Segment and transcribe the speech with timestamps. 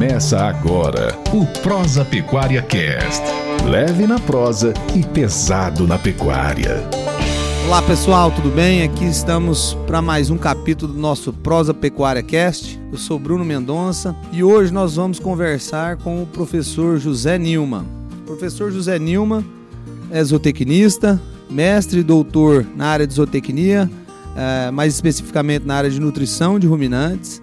[0.00, 3.22] Começa agora o Prosa Pecuária Cast.
[3.68, 6.82] Leve na prosa e pesado na pecuária.
[7.66, 8.82] Olá pessoal, tudo bem?
[8.82, 12.80] Aqui estamos para mais um capítulo do nosso Prosa Pecuária Cast.
[12.90, 17.84] Eu sou Bruno Mendonça e hoje nós vamos conversar com o professor José Nilma.
[18.22, 19.44] O professor José Nilma
[20.10, 21.20] é zootecnista,
[21.50, 23.90] mestre e doutor na área de zootecnia,
[24.34, 27.42] é, mais especificamente na área de nutrição de ruminantes.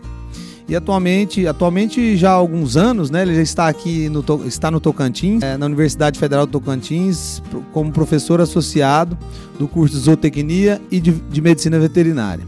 [0.68, 4.82] E atualmente, atualmente já há alguns anos, né, ele já está aqui no, está no
[4.82, 9.18] Tocantins, é, na Universidade Federal do Tocantins, como professor associado
[9.58, 12.44] do curso de zootecnia e de, de medicina veterinária.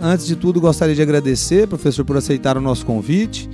[0.00, 3.50] Antes de tudo, gostaria de agradecer, professor, por aceitar o nosso convite,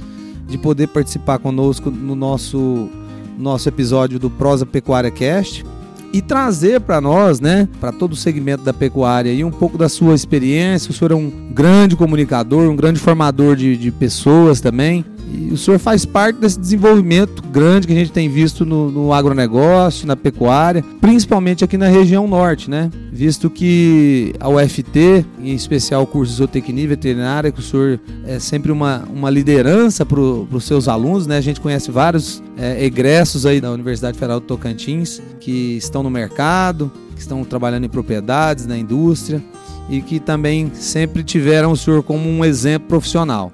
[0.46, 2.90] de poder participar conosco no nosso,
[3.38, 5.64] nosso episódio do Prosa Pecuária Cast
[6.12, 9.88] e trazer para nós, né, para todo o segmento da pecuária e um pouco da
[9.88, 10.90] sua experiência.
[10.90, 15.04] O senhor é um grande comunicador, um grande formador de, de pessoas também.
[15.32, 19.12] E o senhor faz parte desse desenvolvimento grande que a gente tem visto no, no
[19.12, 22.90] agronegócio, na pecuária, principalmente aqui na região norte, né?
[23.12, 28.38] Visto que a UFT, em especial o curso de zootecnia veterinária, que o senhor é
[28.38, 31.36] sempre uma, uma liderança para os seus alunos, né?
[31.36, 36.10] A gente conhece vários é, egressos aí da Universidade Federal do Tocantins que estão no
[36.10, 39.42] mercado, que estão trabalhando em propriedades, na indústria
[39.88, 43.52] e que também sempre tiveram o senhor como um exemplo profissional.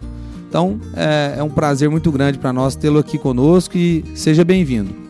[0.48, 5.06] Então é, é um prazer muito grande para nós tê-lo aqui conosco e seja bem-vindo.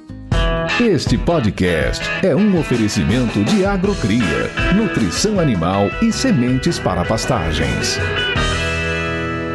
[0.80, 7.96] Este podcast é um oferecimento de Agrocria, nutrição animal e sementes para pastagens.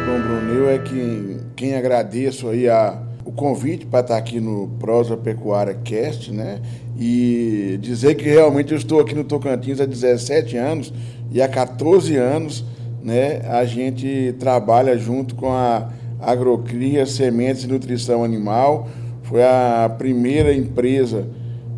[0.04, 4.68] Bom, Bruno, eu é quem, quem agradeço aí a, o convite para estar aqui no
[4.80, 6.60] Prosa Pecuária Cast, né?
[6.98, 10.92] E dizer que realmente eu estou aqui no Tocantins há 17 anos
[11.30, 12.64] e há 14 anos
[13.02, 15.88] né, a gente trabalha junto com a
[16.20, 18.88] Agrocria Sementes e Nutrição Animal.
[19.22, 21.26] Foi a primeira empresa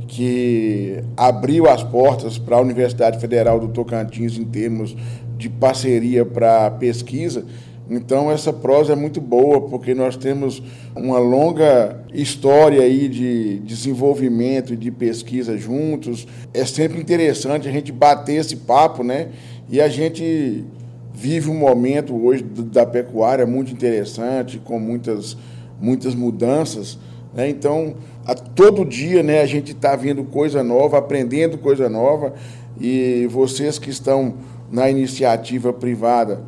[0.07, 4.95] que abriu as portas para a Universidade Federal do Tocantins em termos
[5.37, 7.45] de parceria para pesquisa.
[7.91, 10.63] Então essa prosa é muito boa porque nós temos
[10.97, 16.27] uma longa história aí de desenvolvimento e de pesquisa juntos.
[16.53, 19.29] É sempre interessante a gente bater esse papo, né?
[19.69, 20.65] E a gente
[21.15, 25.37] vive um momento hoje da pecuária muito interessante, com muitas,
[25.81, 26.99] muitas mudanças.
[27.33, 27.49] Né?
[27.49, 27.95] Então,
[28.27, 32.35] a todo dia né, a gente está vendo coisa nova, aprendendo coisa nova,
[32.81, 34.35] e vocês que estão
[34.71, 36.43] na iniciativa privada,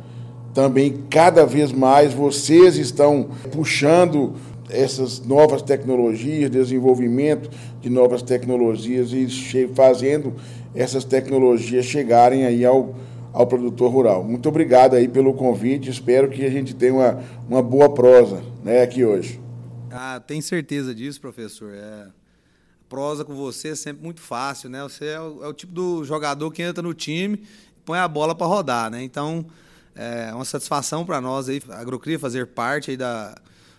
[0.53, 4.33] também cada vez mais vocês estão puxando
[4.69, 10.33] essas novas tecnologias, desenvolvimento de novas tecnologias e fazendo
[10.75, 12.95] essas tecnologias chegarem aí ao,
[13.37, 14.23] ao produtor rural.
[14.23, 18.81] Muito obrigado aí pelo convite, espero que a gente tenha uma, uma boa prosa né,
[18.81, 19.39] aqui hoje.
[19.91, 21.71] Ah, tenho certeza disso, professor.
[21.71, 22.07] É,
[22.89, 24.81] prosa com você é sempre muito fácil, né?
[24.81, 27.43] Você é o, é o tipo do jogador que entra no time
[27.77, 29.03] e põe a bola para rodar, né?
[29.03, 29.45] Então,
[29.95, 33.35] é uma satisfação para nós aí, a Agrocria, fazer parte aí da,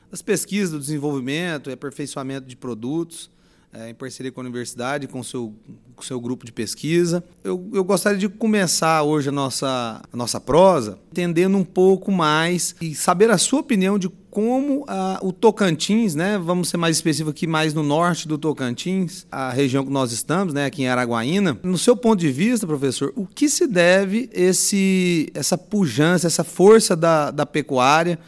[0.08, 3.28] das pesquisas, do desenvolvimento e aperfeiçoamento de produtos
[3.72, 5.54] é, em parceria com a universidade, com o seu,
[5.94, 7.22] com seu grupo de pesquisa.
[7.44, 12.74] Eu, eu gostaria de começar hoje a nossa, a nossa prosa entendendo um pouco mais
[12.80, 17.30] e saber a sua opinião de como ah, o Tocantins, né, vamos ser mais específico
[17.30, 21.58] aqui, mais no norte do Tocantins, a região que nós estamos, né, aqui em Araguaína.
[21.62, 26.94] No seu ponto de vista, professor, o que se deve esse, essa pujança, essa força
[26.94, 28.18] da, da pecuária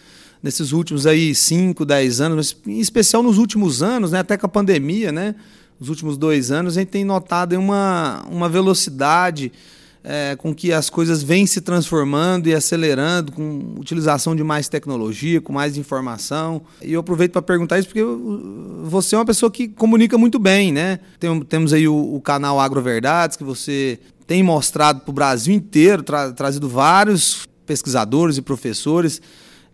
[0.43, 4.47] nesses últimos aí 5, 10 anos, mas em especial nos últimos anos, né, até com
[4.47, 5.35] a pandemia, né,
[5.79, 9.53] nos últimos dois anos, a gente tem notado uma, uma velocidade
[10.03, 15.41] é, com que as coisas vêm se transformando e acelerando, com utilização de mais tecnologia,
[15.41, 16.63] com mais informação.
[16.83, 18.05] E eu aproveito para perguntar isso porque
[18.85, 21.01] você é uma pessoa que comunica muito bem, né?
[21.19, 26.03] Tem, temos aí o, o canal Agroverdades, que você tem mostrado para o Brasil inteiro,
[26.03, 29.21] tra trazido vários pesquisadores e professores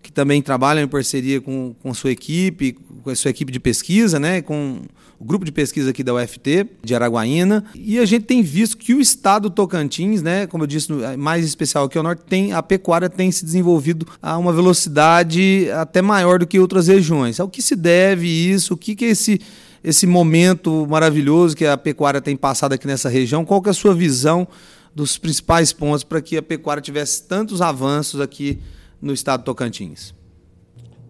[0.07, 4.21] que também trabalham em parceria com, com sua equipe, com a sua equipe de pesquisa,
[4.21, 4.83] né, com
[5.19, 7.65] o grupo de pesquisa aqui da UFT, de Araguaína.
[7.75, 11.45] E a gente tem visto que o estado do Tocantins, né, como eu disse, mais
[11.45, 16.39] especial aqui ao norte, tem, a pecuária tem se desenvolvido a uma velocidade até maior
[16.39, 17.41] do que outras regiões.
[17.41, 18.75] Ao que se deve isso?
[18.75, 19.41] O que, que é esse,
[19.83, 23.45] esse momento maravilhoso que a pecuária tem passado aqui nessa região?
[23.45, 24.47] Qual que é a sua visão
[24.95, 28.61] dos principais pontos para que a pecuária tivesse tantos avanços aqui
[29.01, 30.15] no estado Tocantins?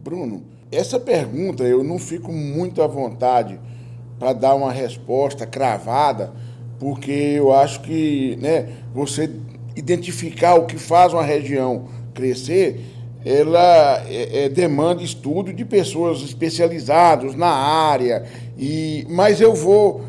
[0.02, 3.58] Bruno, essa pergunta eu não fico muito à vontade
[4.18, 6.32] para dar uma resposta cravada,
[6.78, 9.30] porque eu acho que né, você
[9.74, 12.96] identificar o que faz uma região crescer
[13.26, 18.24] ela é, é, demanda estudo de pessoas especializadas na área,
[18.56, 20.04] e, mas eu vou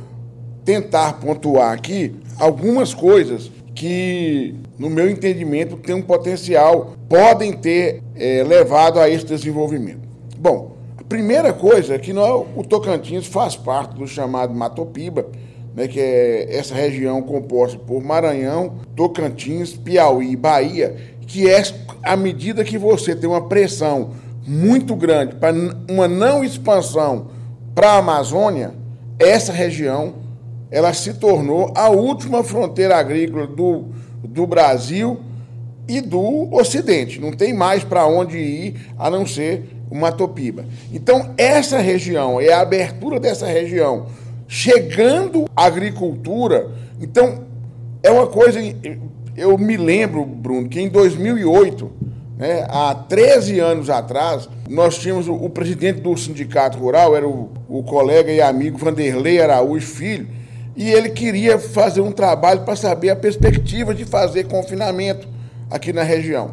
[0.64, 8.44] tentar pontuar aqui algumas coisas que, no meu entendimento, têm um potencial, podem ter é,
[8.44, 10.08] levado a esse desenvolvimento.
[10.38, 15.26] Bom, a primeira coisa é que nós, o Tocantins faz parte do chamado Matopiba,
[15.76, 20.96] né, que é essa região composta por Maranhão, Tocantins, Piauí e Bahia,
[21.26, 21.62] que é
[22.04, 24.12] à medida que você tem uma pressão
[24.46, 25.56] muito grande para
[25.90, 27.28] uma não expansão
[27.76, 28.72] para a Amazônia,
[29.20, 30.16] essa região
[30.72, 33.86] ela se tornou a última fronteira agrícola do,
[34.24, 35.20] do Brasil
[35.88, 37.20] e do Ocidente.
[37.20, 40.66] Não tem mais para onde ir a não ser o Matopiba.
[40.92, 44.08] Então, essa região, é a abertura dessa região,
[44.48, 46.70] chegando à agricultura.
[47.00, 47.46] Então,
[48.04, 48.60] é uma coisa
[49.38, 51.92] eu me lembro, Bruno, que em 2008,
[52.40, 57.52] né, há 13 anos atrás, nós tínhamos o, o presidente do sindicato rural, era o,
[57.70, 60.28] o colega e amigo Vanderlei Araújo Filho,
[60.78, 65.28] e ele queria fazer um trabalho para saber a perspectiva de fazer confinamento
[65.72, 66.52] aqui na região.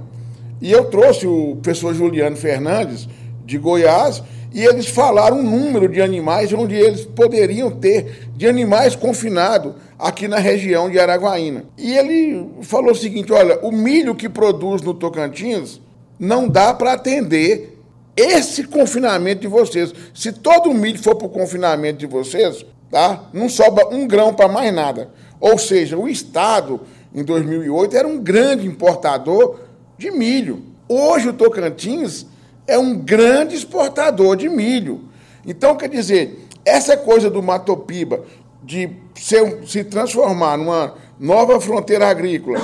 [0.63, 3.07] E eu trouxe o professor Juliano Fernandes,
[3.45, 8.97] de Goiás, e eles falaram um número de animais onde eles poderiam ter de animais
[8.97, 11.67] confinados aqui na região de Araguaína.
[11.77, 15.83] E ele falou o seguinte: olha, o milho que produz no Tocantins
[16.19, 17.79] não dá para atender
[18.17, 19.93] esse confinamento de vocês.
[20.15, 23.25] Se todo o milho for para o confinamento de vocês, tá?
[23.33, 25.11] não sobra um grão para mais nada.
[25.41, 26.81] Ou seja, o Estado,
[27.13, 29.59] em 2008, era um grande importador
[29.99, 30.63] de milho.
[30.89, 32.25] Hoje o Tocantins
[32.69, 35.09] é um grande exportador de milho.
[35.45, 38.21] Então, quer dizer, essa coisa do Matopiba,
[38.63, 42.61] de ser, se transformar numa nova fronteira agrícola,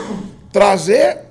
[0.53, 1.23] trazer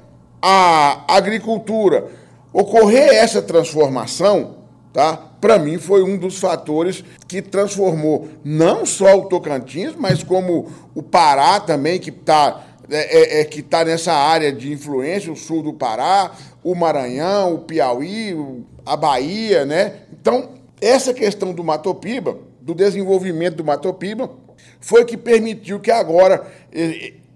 [0.42, 2.06] a agricultura,
[2.52, 4.58] ocorrer essa transformação,
[4.92, 5.29] tá?
[5.40, 11.02] Para mim foi um dos fatores que transformou não só o Tocantins, mas como o
[11.02, 15.62] Pará também que está é, é, é, que está nessa área de influência, o sul
[15.62, 16.32] do Pará,
[16.64, 18.36] o Maranhão, o Piauí,
[18.84, 19.94] a Bahia, né?
[20.12, 20.50] Então,
[20.82, 24.32] essa questão do Matopiba, do desenvolvimento do Matopiba,
[24.80, 26.52] foi que permitiu que agora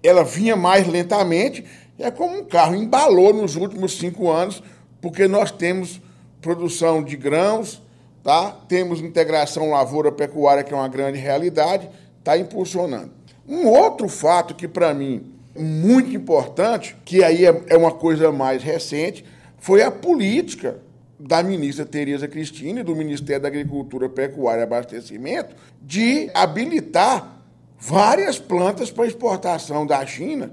[0.02, 1.64] ela vinha mais lentamente.
[2.00, 4.60] É como um carro embalou nos últimos cinco anos,
[5.00, 6.00] porque nós temos
[6.40, 7.80] produção de grãos,
[8.24, 8.50] tá?
[8.66, 11.88] temos integração lavoura-pecuária, que é uma grande realidade,
[12.18, 13.10] está impulsionando.
[13.46, 18.62] Um outro fato que, para mim, muito importante, que aí é, é uma coisa mais
[18.62, 19.24] recente,
[19.58, 20.78] foi a política
[21.20, 27.42] da ministra Tereza Cristina e do Ministério da Agricultura, Pecuária e Abastecimento de habilitar
[27.78, 30.50] várias plantas para exportação da China,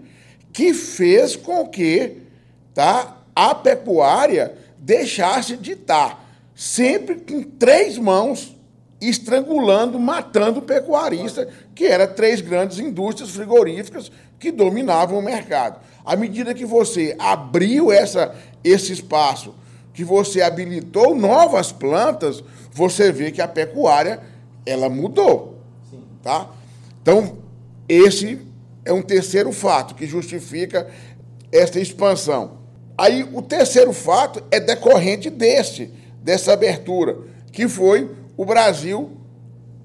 [0.51, 2.18] que fez com que
[2.73, 6.31] tá, a pecuária deixasse de estar
[6.61, 8.55] sempre com três mãos
[9.01, 15.79] estrangulando, matando o pecuarista, que eram três grandes indústrias frigoríficas que dominavam o mercado.
[16.05, 19.55] À medida que você abriu essa, esse espaço,
[19.91, 24.19] que você habilitou novas plantas, você vê que a pecuária
[24.63, 25.57] ela mudou.
[25.89, 26.03] Sim.
[26.21, 26.47] Tá?
[27.01, 27.39] Então,
[27.89, 28.39] esse
[28.85, 30.87] é um terceiro fato que justifica
[31.51, 32.59] essa expansão.
[32.95, 37.18] Aí, o terceiro fato é decorrente desse, dessa abertura,
[37.51, 39.11] que foi o Brasil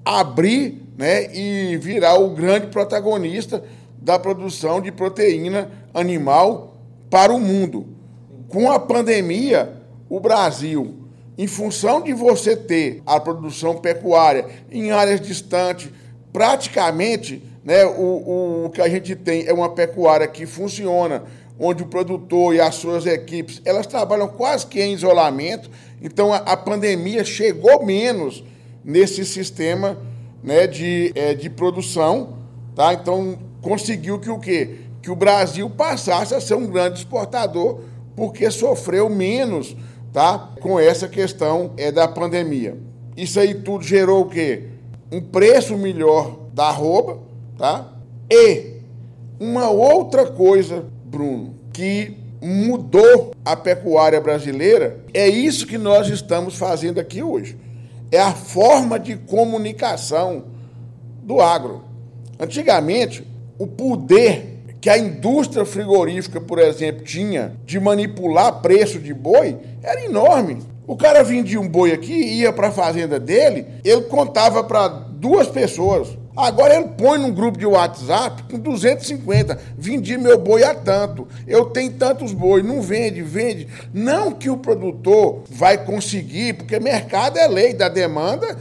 [0.05, 3.63] abrir né, e virar o grande protagonista
[3.99, 6.77] da produção de proteína animal
[7.09, 7.87] para o mundo.
[8.47, 9.73] Com a pandemia,
[10.09, 10.95] o Brasil,
[11.37, 15.89] em função de você ter a produção pecuária em áreas distantes,
[16.31, 21.23] praticamente né, o, o que a gente tem é uma pecuária que funciona,
[21.59, 25.69] onde o produtor e as suas equipes elas trabalham quase que em isolamento.
[26.01, 28.43] Então a, a pandemia chegou menos
[28.83, 29.97] nesse sistema
[30.43, 32.37] né, de, é, de produção.
[32.75, 32.93] Tá?
[32.93, 34.81] Então conseguiu que o quê?
[35.01, 37.81] Que o Brasil passasse a ser um grande exportador,
[38.15, 39.75] porque sofreu menos
[40.13, 40.53] tá?
[40.61, 42.77] com essa questão é, da pandemia.
[43.15, 44.67] Isso aí tudo gerou o quê?
[45.11, 47.19] Um preço melhor da arroba,
[47.57, 47.93] tá?
[48.29, 48.73] E
[49.39, 56.99] uma outra coisa, Bruno, que mudou a pecuária brasileira, é isso que nós estamos fazendo
[56.99, 57.57] aqui hoje.
[58.11, 60.45] É a forma de comunicação
[61.23, 61.83] do agro.
[62.39, 63.25] Antigamente,
[63.57, 70.03] o poder que a indústria frigorífica, por exemplo, tinha de manipular preço de boi era
[70.05, 70.59] enorme.
[70.85, 75.47] O cara vendia um boi aqui, ia para a fazenda dele, ele contava para duas
[75.47, 76.09] pessoas.
[76.37, 79.59] Agora ele põe num grupo de WhatsApp com 250.
[79.75, 81.27] Vendi meu boi a tanto.
[81.47, 82.61] Eu tenho tantos boi.
[82.61, 83.67] Não vende, vende.
[83.91, 88.55] Não que o produtor vai conseguir, porque mercado é lei da demanda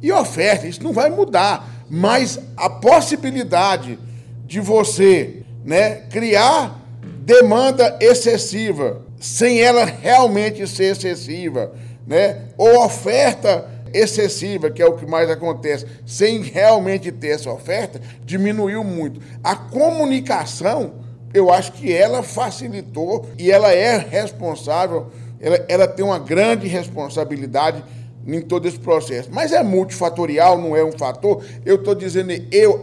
[0.00, 0.66] e oferta.
[0.66, 1.84] Isso não vai mudar.
[1.90, 3.98] Mas a possibilidade
[4.46, 6.80] de você né, criar
[7.26, 11.72] demanda excessiva, sem ela realmente ser excessiva,
[12.06, 18.00] né, ou oferta excessiva, que é o que mais acontece, sem realmente ter essa oferta,
[18.24, 19.20] diminuiu muito.
[19.42, 20.94] A comunicação,
[21.32, 25.08] eu acho que ela facilitou e ela é responsável,
[25.40, 27.84] ela, ela tem uma grande responsabilidade
[28.26, 29.30] em todo esse processo.
[29.32, 31.42] Mas é multifatorial, não é um fator.
[31.64, 32.82] Eu estou dizendo, eu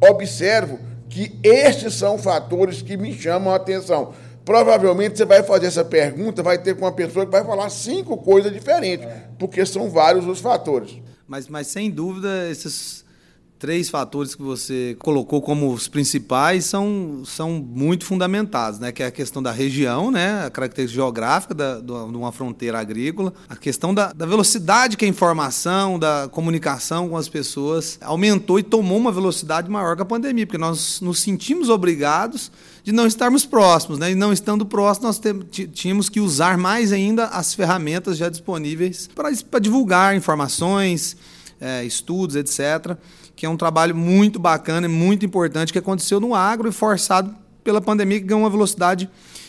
[0.00, 4.12] observo que estes são fatores que me chamam a atenção.
[4.44, 8.16] Provavelmente você vai fazer essa pergunta, vai ter com uma pessoa que vai falar cinco
[8.18, 9.28] coisas diferentes, é.
[9.38, 10.98] porque são vários os fatores.
[11.26, 13.04] Mas, mas sem dúvida, esses
[13.64, 18.92] três fatores que você colocou como os principais são, são muito fundamentados, né?
[18.92, 20.44] Que é a questão da região, né?
[20.44, 25.08] A característica geográfica da, de uma fronteira agrícola, a questão da, da velocidade que a
[25.08, 30.46] informação, da comunicação com as pessoas aumentou e tomou uma velocidade maior que a pandemia,
[30.46, 32.52] porque nós nos sentimos obrigados
[32.84, 34.12] de não estarmos próximos, né?
[34.12, 35.34] E não estando próximos, nós
[35.72, 41.16] tínhamos que usar mais ainda as ferramentas já disponíveis para divulgar informações,
[41.60, 42.96] é, estudos, etc
[43.36, 47.34] que é um trabalho muito bacana e muito importante que aconteceu no agro e forçado
[47.62, 49.08] pela pandemia, que ganhou uma velocidade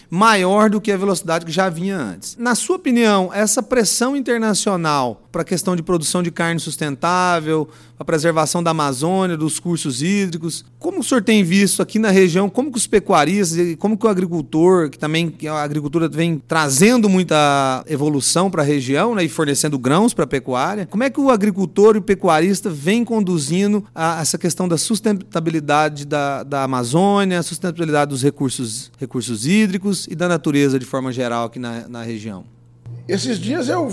[0.09, 2.37] maior do que a velocidade que já vinha antes.
[2.37, 8.03] Na sua opinião, essa pressão internacional para a questão de produção de carne sustentável, a
[8.03, 10.65] preservação da Amazônia, dos cursos hídricos.
[10.79, 14.09] Como o senhor tem visto aqui na região, como que os pecuaristas como que o
[14.09, 19.77] agricultor, que também a agricultura vem trazendo muita evolução para a região né, e fornecendo
[19.79, 24.21] grãos para a pecuária, como é que o agricultor e o pecuarista vem conduzindo a,
[24.21, 30.77] essa questão da sustentabilidade da, da Amazônia, sustentabilidade dos recursos, recursos hídricos e da natureza
[30.77, 32.43] de forma geral aqui na, na região?
[33.07, 33.91] Esses dias eu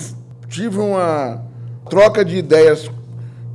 [0.48, 1.42] tive uma
[1.88, 2.90] troca de ideias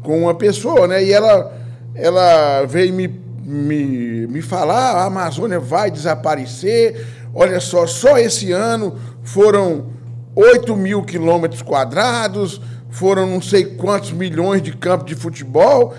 [0.07, 1.03] com uma pessoa, né?
[1.03, 1.53] E ela,
[1.93, 3.09] ela veio me,
[3.43, 7.05] me, me falar, a Amazônia vai desaparecer.
[7.35, 9.87] Olha só, só esse ano foram
[10.33, 15.93] 8 mil quilômetros quadrados, foram não sei quantos milhões de campos de futebol.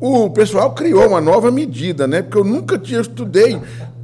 [0.00, 2.22] O pessoal criou uma nova medida, né?
[2.22, 3.60] Porque eu nunca tinha estudei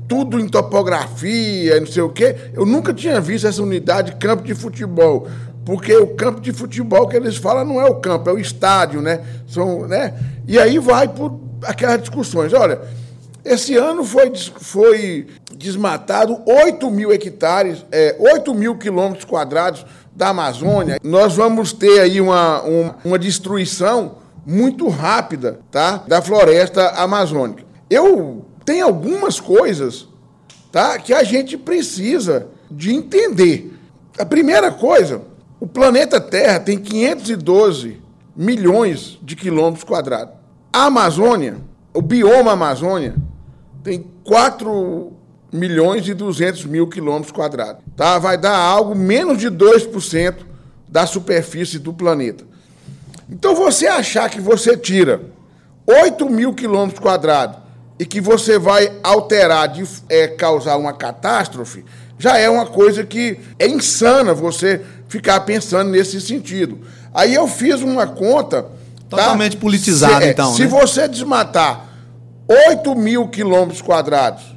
[0.07, 2.37] tudo em topografia, não sei o quê.
[2.55, 5.27] Eu nunca tinha visto essa unidade de campo de futebol.
[5.65, 9.03] Porque o campo de futebol que eles falam não é o campo, é o estádio,
[9.03, 9.25] né?
[9.47, 10.15] São, né?
[10.47, 12.53] E aí vai por aquelas discussões.
[12.53, 12.81] Olha,
[13.45, 15.27] esse ano foi, foi
[15.57, 20.99] desmatado 8 mil hectares, é, 8 mil quilômetros quadrados da Amazônia.
[21.03, 26.03] Nós vamos ter aí uma, uma, uma destruição muito rápida tá?
[26.07, 27.65] da floresta amazônica.
[27.89, 30.09] Eu tenho algumas coisas
[30.73, 30.99] tá?
[30.99, 33.77] que a gente precisa de entender.
[34.19, 35.23] A primeira coisa
[35.61, 38.01] o planeta Terra tem 512
[38.35, 40.35] milhões de quilômetros quadrados.
[40.73, 41.59] A Amazônia,
[41.93, 43.15] o bioma Amazônia,
[43.85, 45.13] tem 4
[45.53, 47.83] milhões e 200 mil quilômetros quadrados.
[47.95, 48.19] Tá?
[48.19, 50.37] Vai dar algo menos de 2%
[50.89, 52.45] da superfície do planeta.
[53.29, 55.21] Então, você achar que você tira
[55.87, 57.59] 8 mil quilômetros quadrados
[57.99, 61.85] e que você vai alterar, de é, causar uma catástrofe,
[62.19, 66.79] já é uma coisa que é insana você ficar pensando nesse sentido.
[67.13, 68.63] Aí eu fiz uma conta.
[68.63, 69.17] Tá?
[69.17, 69.61] Totalmente tá?
[69.61, 70.55] politizada, se, então.
[70.55, 70.69] Se né?
[70.69, 71.89] você desmatar
[72.69, 74.57] 8 mil quilômetros quadrados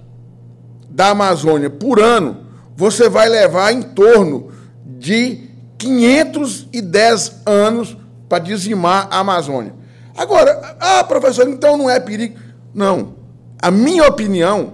[0.88, 2.46] da Amazônia por ano,
[2.78, 4.52] você vai levar em torno
[4.86, 7.98] de 510 anos
[8.30, 9.74] para dizimar a Amazônia.
[10.16, 12.38] Agora, ah, professor, então não é perigo.
[12.76, 13.16] Não.
[13.60, 14.74] A minha opinião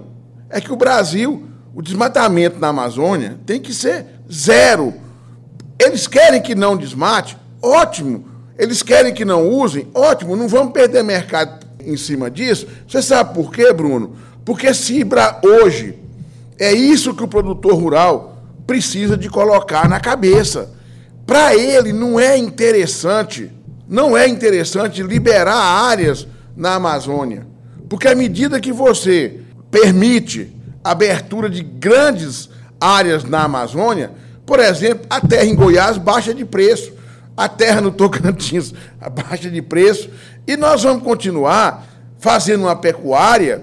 [0.50, 4.92] é que o Brasil, o desmatamento na Amazônia tem que ser zero
[5.80, 7.36] eles querem que não desmate?
[7.62, 8.26] Ótimo.
[8.58, 9.88] Eles querem que não usem?
[9.94, 10.36] Ótimo.
[10.36, 12.66] Não vamos perder mercado em cima disso.
[12.86, 14.16] Você sabe por quê, Bruno?
[14.44, 15.02] Porque se
[15.42, 15.98] hoje
[16.58, 20.70] é isso que o produtor rural precisa de colocar na cabeça.
[21.26, 23.50] Para ele não é interessante,
[23.88, 27.46] não é interessante liberar áreas na Amazônia.
[27.88, 34.12] Porque à medida que você permite abertura de grandes áreas na Amazônia,
[34.50, 36.92] por exemplo, a terra em Goiás baixa de preço,
[37.36, 38.74] a terra no Tocantins
[39.14, 40.10] baixa de preço,
[40.44, 41.86] e nós vamos continuar
[42.18, 43.62] fazendo uma pecuária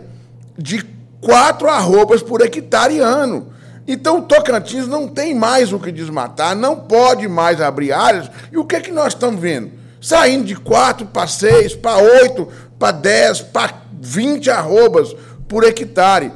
[0.58, 0.82] de
[1.20, 3.51] quatro arrobas por hectare ano.
[3.86, 8.32] Então o Tocantins não tem mais o que desmatar, não pode mais abrir áreas.
[8.50, 9.72] E o que é que nós estamos vendo?
[10.00, 12.48] saindo de 4 para 6, para 8,
[12.79, 15.13] para 10, para 20 arrobas
[15.50, 16.32] por hectare.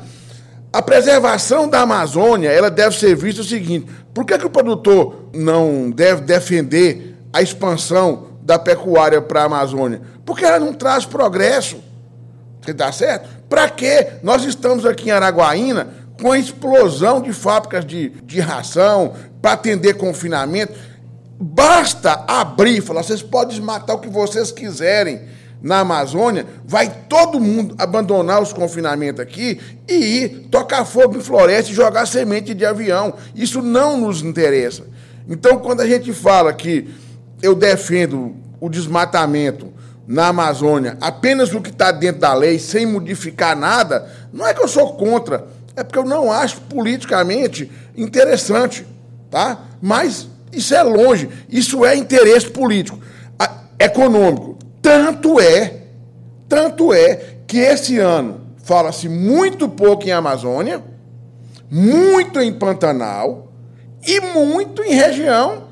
[0.74, 5.30] A preservação da Amazônia ela deve ser vista o seguinte: por que, que o produtor
[5.34, 10.02] não deve defender a expansão da pecuária para a Amazônia?
[10.26, 11.78] Porque ela não traz progresso.
[12.62, 13.30] Você dá certo?
[13.50, 15.88] Para que nós estamos aqui em Araguaína
[16.22, 20.74] com a explosão de fábricas de, de ração para atender confinamento?
[21.40, 25.22] Basta abrir e falar: vocês podem desmatar o que vocês quiserem
[25.62, 31.72] na Amazônia, vai todo mundo abandonar os confinamentos aqui e ir tocar fogo em floresta
[31.72, 33.14] e jogar semente de avião.
[33.36, 34.84] Isso não nos interessa.
[35.30, 36.90] Então, quando a gente fala que
[37.42, 39.72] eu defendo o desmatamento
[40.08, 44.62] na Amazônia apenas o que está dentro da lei, sem modificar nada, não é que
[44.62, 48.86] eu sou contra, é porque eu não acho politicamente interessante,
[49.30, 49.66] tá?
[49.82, 53.00] Mas isso é longe, isso é interesse político,
[53.80, 54.58] econômico.
[54.82, 55.82] Tanto é,
[56.50, 60.84] tanto é que esse ano fala-se muito pouco em Amazônia,
[61.70, 63.52] muito em Pantanal
[64.06, 65.64] e muito em região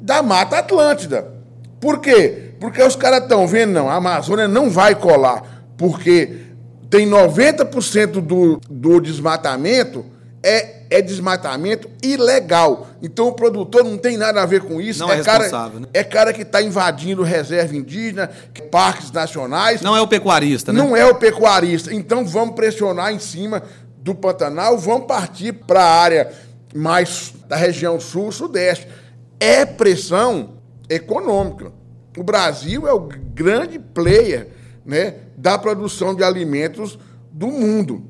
[0.00, 1.32] da Mata Atlântida.
[1.80, 2.54] Por quê?
[2.60, 6.42] Porque os caras estão vendo, não, a Amazônia não vai colar, porque
[6.90, 10.04] tem 90% do, do desmatamento
[10.42, 12.88] é é desmatamento ilegal.
[13.02, 15.00] Então o produtor não tem nada a ver com isso.
[15.00, 15.86] Não é, é cara, né?
[15.94, 18.30] É cara que está invadindo reserva indígena,
[18.70, 19.80] parques nacionais.
[19.80, 20.78] Não é o pecuarista, né?
[20.78, 21.94] Não é o pecuarista.
[21.94, 23.62] Então vamos pressionar em cima
[23.96, 26.32] do Pantanal, vamos partir para a área
[26.74, 28.86] mais da região sul-sudeste.
[29.40, 30.54] É pressão
[30.90, 31.72] econômica.
[32.18, 34.48] O Brasil é o grande player
[34.84, 36.98] né, da produção de alimentos
[37.32, 38.04] do mundo.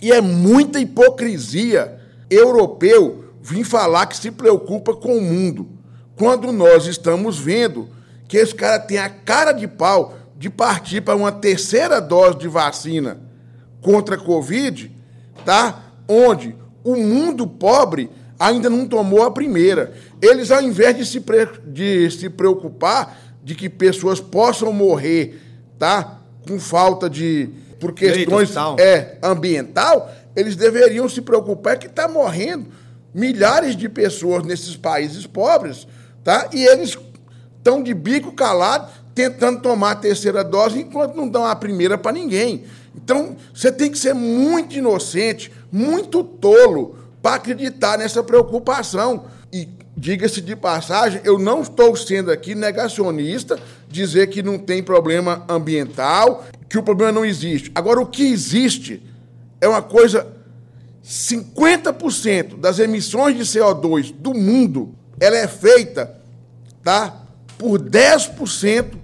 [0.00, 2.00] E é muita hipocrisia
[2.32, 5.68] europeu vir falar que se preocupa com o mundo,
[6.16, 7.88] quando nós estamos vendo
[8.28, 12.48] que esse cara tem a cara de pau de partir para uma terceira dose de
[12.48, 13.20] vacina
[13.80, 14.90] contra a Covid,
[15.44, 15.82] tá?
[16.08, 19.92] Onde o mundo pobre ainda não tomou a primeira.
[20.20, 21.48] Eles, ao invés de se, pre...
[21.66, 25.40] de se preocupar de que pessoas possam morrer,
[25.78, 26.20] tá?
[26.46, 27.50] Com falta de.
[27.78, 32.68] por questões é, ambiental, eles deveriam se preocupar que está morrendo
[33.14, 35.86] milhares de pessoas nesses países pobres,
[36.24, 36.48] tá?
[36.52, 36.96] E eles
[37.58, 42.12] estão de bico calado tentando tomar a terceira dose enquanto não dão a primeira para
[42.12, 42.64] ninguém.
[42.96, 49.26] Então, você tem que ser muito inocente, muito tolo para acreditar nessa preocupação.
[49.52, 55.44] E diga-se de passagem, eu não estou sendo aqui negacionista, dizer que não tem problema
[55.48, 57.70] ambiental, que o problema não existe.
[57.74, 59.02] Agora, o que existe
[59.62, 60.26] é uma coisa
[61.04, 66.20] 50% das emissões de CO2 do mundo, ela é feita,
[66.82, 67.22] tá,
[67.56, 68.98] por 10%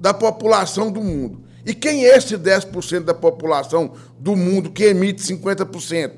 [0.00, 1.42] da população do mundo.
[1.66, 6.12] E quem é esse 10% da população do mundo que emite 50%?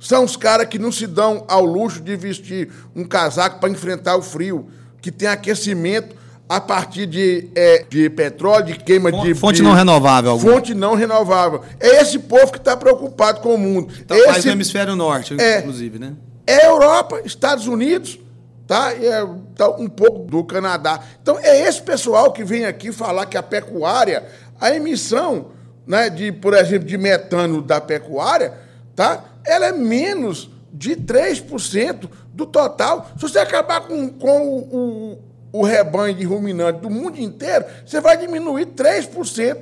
[0.00, 4.16] São os caras que não se dão ao luxo de vestir um casaco para enfrentar
[4.16, 4.66] o frio,
[5.02, 6.16] que tem aquecimento
[6.48, 9.34] a partir de, é, de petróleo, de queima fonte, de.
[9.34, 10.30] Fonte não renovável.
[10.32, 10.52] Algum.
[10.52, 11.62] Fonte não renovável.
[11.80, 13.92] É esse povo que está preocupado com o mundo.
[14.00, 16.14] Então, esse, no hemisfério norte, é, inclusive, né?
[16.46, 18.18] É Europa, Estados Unidos,
[18.66, 18.94] tá?
[18.94, 21.00] E é, tá um pouco do Canadá.
[21.20, 24.24] Então, é esse pessoal que vem aqui falar que a pecuária,
[24.60, 25.48] a emissão,
[25.84, 28.52] né, de, por exemplo, de metano da pecuária,
[28.94, 29.24] tá?
[29.44, 33.10] Ela é menos de 3% do total.
[33.16, 35.18] Se você acabar com, com o o
[35.62, 39.58] rebanho de ruminantes do mundo inteiro, você vai diminuir 3%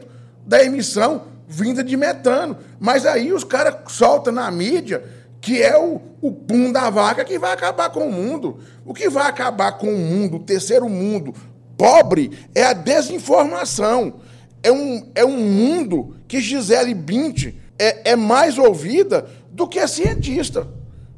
[0.46, 2.56] da emissão vinda de metano.
[2.80, 5.02] Mas aí os caras soltam na mídia
[5.44, 8.60] que é o, o pum da vaca que vai acabar com o mundo.
[8.82, 11.34] O que vai acabar com o mundo, o terceiro mundo
[11.76, 14.20] pobre, é a desinformação.
[14.62, 19.86] É um, é um mundo que Gisele Bint é, é mais ouvida do que a
[19.86, 20.66] cientista.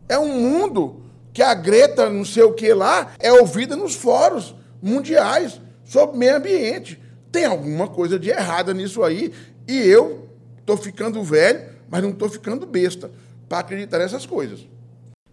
[0.08, 4.56] É um mundo que a Greta, não sei o que lá, é ouvida nos fóruns
[4.82, 7.00] mundiais sobre meio ambiente.
[7.30, 9.32] Tem alguma coisa de errada nisso aí
[9.68, 13.10] e eu estou ficando velho, mas não estou ficando besta
[13.48, 14.66] para acreditar nessas coisas.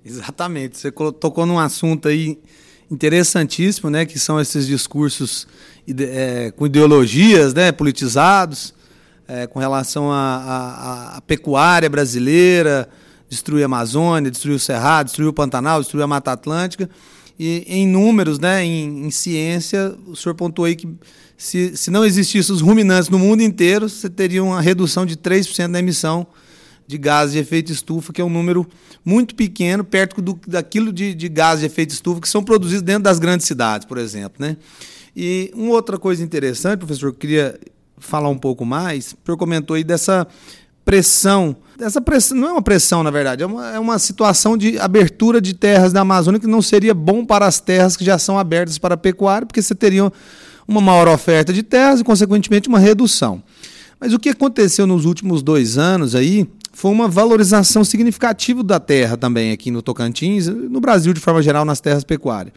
[0.06, 0.78] Exatamente.
[0.78, 2.40] Você tocou num assunto aí
[2.92, 5.48] interessantíssimo, né, que são esses discursos
[5.88, 8.74] é, com ideologias, né, politizados,
[9.28, 12.88] é, com relação à pecuária brasileira,
[13.30, 16.90] destruir a Amazônia, destruir o Cerrado, destruir o Pantanal, destruir a Mata Atlântica.
[17.38, 20.88] E em números, né, em, em ciência, o senhor pontuou aí que
[21.36, 25.72] se, se não existissem os ruminantes no mundo inteiro, você teria uma redução de 3%
[25.72, 26.28] da emissão
[26.86, 28.68] de gases de efeito estufa, que é um número
[29.04, 33.04] muito pequeno, perto do, daquilo de, de gases de efeito estufa que são produzidos dentro
[33.04, 34.36] das grandes cidades, por exemplo.
[34.40, 34.58] Né?
[35.16, 37.60] E uma outra coisa interessante, professor, eu queria
[37.98, 40.28] falar um pouco mais, o senhor comentou aí dessa
[40.86, 41.56] pressão.
[41.80, 45.42] Essa pressão não é uma pressão, na verdade, é uma, é uma situação de abertura
[45.42, 48.78] de terras da Amazônia que não seria bom para as terras que já são abertas
[48.78, 50.12] para a pecuária, porque você teria
[50.68, 53.44] uma maior oferta de terras e, consequentemente, uma redução.
[54.00, 59.16] Mas o que aconteceu nos últimos dois anos aí foi uma valorização significativa da terra
[59.16, 62.54] também aqui no Tocantins, no Brasil de forma geral, nas terras pecuárias.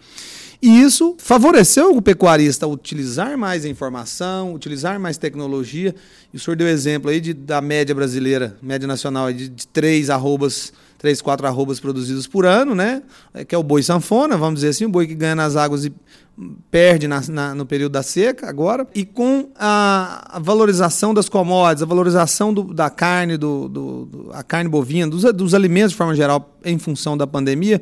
[0.60, 5.94] E isso favoreceu o pecuarista utilizar mais informação, utilizar mais tecnologia.
[6.32, 10.08] E o senhor deu exemplo aí de, da média brasileira, média nacional, de, de três
[10.08, 13.02] arrobas, três, quatro arrobas produzidos por ano, né?
[13.34, 15.84] É, que é o boi sanfona, vamos dizer assim, o boi que ganha nas águas
[15.84, 15.92] e
[16.70, 18.86] perde na, na, no período da seca agora.
[18.94, 24.30] E com a, a valorização das commodities, a valorização do, da carne, do, do, do,
[24.32, 27.80] a carne bovina, dos, dos alimentos de forma geral, em função da pandemia,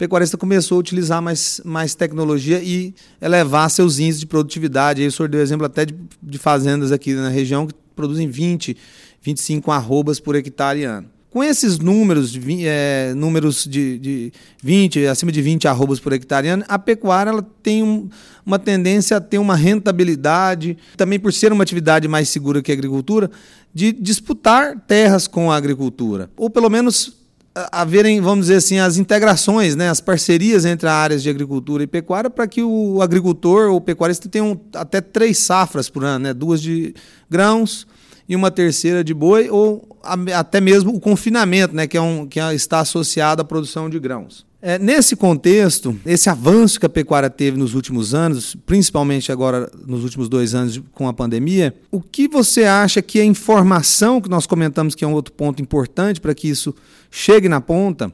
[0.00, 5.02] pecuarista começou a utilizar mais, mais tecnologia e elevar seus índices de produtividade.
[5.02, 8.74] Aí o senhor deu exemplo até de, de fazendas aqui na região que produzem 20,
[9.20, 11.06] 25 arrobas por hectare ano.
[11.28, 14.32] Com esses números, de, é, números de, de
[14.62, 18.08] 20, acima de 20 arrobas por hectare ano, a pecuária ela tem um,
[18.44, 22.74] uma tendência a ter uma rentabilidade, também por ser uma atividade mais segura que a
[22.74, 23.30] agricultura,
[23.72, 26.30] de disputar terras com a agricultura.
[26.38, 27.19] Ou pelo menos
[27.54, 31.86] haverem, vamos dizer assim, as integrações, né, as parcerias entre as áreas de agricultura e
[31.86, 36.62] pecuária para que o agricultor ou pecuarista tenha até três safras por ano, né, duas
[36.62, 36.94] de
[37.28, 37.86] grãos
[38.28, 39.98] e uma terceira de boi, ou
[40.34, 44.46] até mesmo o confinamento, né, que, é um, que está associado à produção de grãos.
[44.62, 50.04] É, nesse contexto, esse avanço que a pecuária teve nos últimos anos, principalmente agora nos
[50.04, 54.46] últimos dois anos com a pandemia, o que você acha que a informação que nós
[54.46, 56.74] comentamos que é um outro ponto importante para que isso
[57.10, 58.12] chegue na ponta,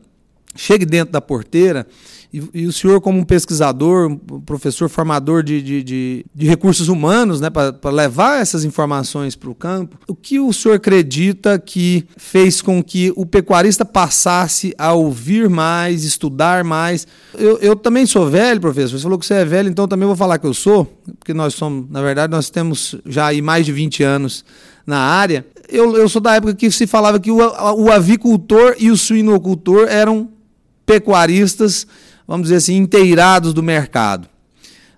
[0.55, 1.85] chegue dentro da porteira,
[2.37, 6.89] e, e, o senhor, como um pesquisador, um professor formador de, de, de, de recursos
[6.89, 12.07] humanos, né, para levar essas informações para o campo, o que o senhor acredita que
[12.17, 17.07] fez com que o pecuarista passasse a ouvir mais, estudar mais?
[17.39, 18.99] Eu, eu também sou velho, professor.
[18.99, 20.85] Você falou que você é velho, então também vou falar que eu sou,
[21.19, 24.45] porque nós somos, na verdade, nós temos já aí mais de 20 anos
[24.87, 25.47] na área.
[25.69, 29.87] Eu, eu sou da época que se falava que o, o avicultor e o suinocultor
[29.89, 30.29] eram
[30.87, 31.87] pecuaristas
[32.27, 34.29] vamos dizer assim, inteirados do mercado.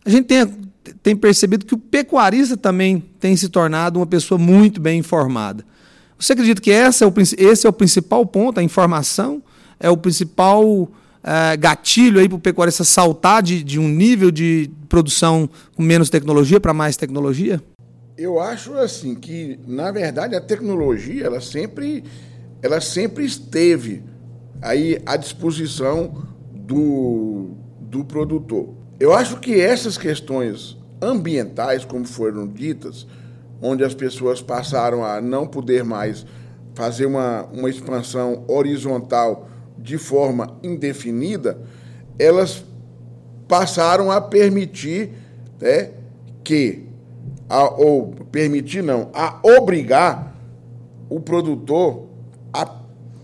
[0.05, 0.47] A gente tem,
[1.03, 5.65] tem percebido que o pecuarista também tem se tornado uma pessoa muito bem informada.
[6.19, 9.43] Você acredita que esse é o, esse é o principal ponto, a informação?
[9.79, 10.91] É o principal
[11.23, 16.59] é, gatilho para o pecuarista saltar de, de um nível de produção com menos tecnologia
[16.59, 17.63] para mais tecnologia?
[18.17, 22.03] Eu acho assim que, na verdade, a tecnologia ela sempre,
[22.61, 24.03] ela sempre esteve
[24.61, 26.27] aí à disposição
[26.69, 28.69] do, do produtor.
[29.01, 33.07] Eu acho que essas questões ambientais, como foram ditas,
[33.63, 36.27] onde as pessoas passaram a não poder mais
[36.75, 41.59] fazer uma, uma expansão horizontal de forma indefinida,
[42.19, 42.63] elas
[43.49, 45.13] passaram a permitir
[45.59, 45.93] né,
[46.45, 46.87] que,
[47.49, 50.37] a, ou permitir não, a obrigar
[51.09, 52.09] o produtor
[52.53, 52.71] a,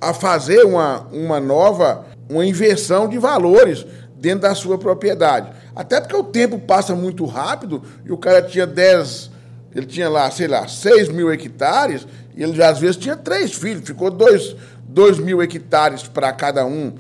[0.01, 5.51] a fazer uma, uma nova uma inversão de valores dentro da sua propriedade.
[5.75, 9.31] Até porque o tempo passa muito rápido e o cara tinha 10,
[9.75, 13.53] ele tinha lá, sei lá, 6 mil hectares, e ele já às vezes tinha três
[13.53, 16.95] filhos, ficou 2 mil hectares para cada um.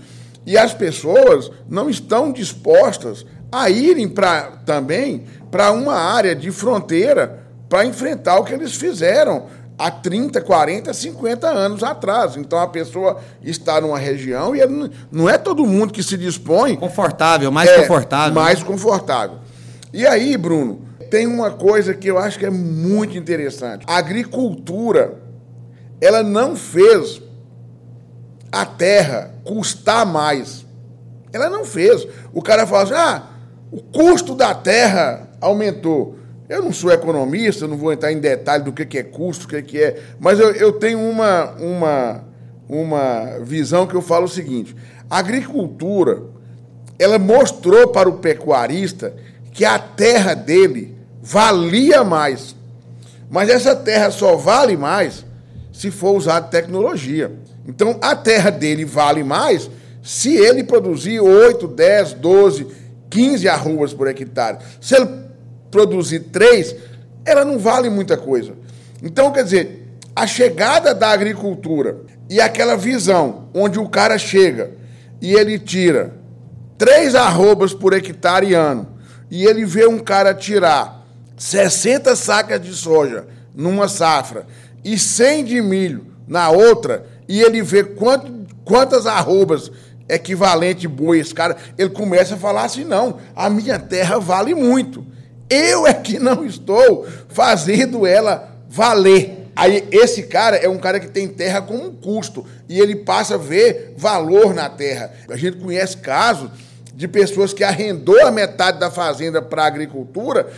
[0.47, 7.45] E as pessoas não estão dispostas a irem pra, também para uma área de fronteira
[7.69, 9.47] para enfrentar o que eles fizeram
[9.79, 12.37] há 30, 40, 50 anos atrás.
[12.37, 14.61] Então a pessoa está numa região e
[15.11, 16.77] não é todo mundo que se dispõe.
[16.77, 18.35] Confortável, mais é, confortável.
[18.35, 19.39] Mais confortável.
[19.93, 23.85] E aí, Bruno, tem uma coisa que eu acho que é muito interessante.
[23.87, 25.23] A agricultura,
[26.01, 27.23] ela não fez
[28.51, 30.65] a terra custar mais.
[31.33, 32.07] Ela não fez.
[32.33, 33.23] O cara fala assim: ah,
[33.71, 36.19] o custo da terra aumentou.
[36.55, 39.83] Eu não sou economista, não vou entrar em detalhe do que é custo, o que
[39.83, 42.25] é, mas eu, eu tenho uma, uma,
[42.69, 44.77] uma visão que eu falo o seguinte:
[45.11, 46.23] a agricultura
[46.97, 49.17] ela mostrou para o pecuarista
[49.51, 52.55] que a terra dele valia mais.
[53.29, 55.27] Mas essa terra só vale mais
[55.73, 57.33] se for usada tecnologia.
[57.67, 59.69] Então a terra dele vale mais
[60.05, 62.67] se ele produzir 8, 10, 12,
[63.11, 64.59] 15 arrobas por hectare.
[64.81, 65.24] Se ele
[65.75, 66.77] produzir três,
[67.25, 68.53] ela não vale muita coisa.
[69.03, 74.71] Então, quer dizer, a chegada da agricultura e aquela visão onde o cara chega
[75.21, 76.15] e ele tira
[76.79, 78.87] três arrobas por hectare ano
[79.29, 81.05] e ele vê um cara tirar
[81.37, 84.47] 60 sacas de soja numa safra
[84.85, 88.33] e 100 de milho na outra e ele vê quanto,
[88.65, 89.73] quantas arrobas
[90.09, 95.14] equivalente boi esse cara, ele começa a falar assim: não, a minha terra vale muito.
[95.49, 99.51] Eu é que não estou fazendo ela valer.
[99.57, 103.35] Aí esse cara é um cara que tem terra como um custo e ele passa
[103.35, 105.13] a ver valor na terra.
[105.31, 106.51] A gente conhece casos
[106.95, 110.49] de pessoas que arrendou a metade da fazenda para a agricultura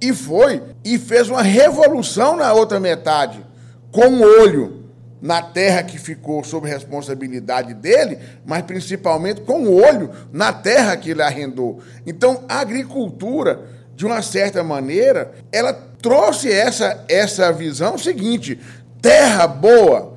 [0.00, 3.44] e foi e fez uma revolução na outra metade
[3.90, 4.84] com olho
[5.24, 11.12] na terra que ficou sob responsabilidade dele, mas principalmente com o olho na terra que
[11.12, 11.80] ele arrendou.
[12.06, 13.62] Então, a agricultura,
[13.96, 18.58] de uma certa maneira, ela trouxe essa, essa visão seguinte:
[19.00, 20.14] terra boa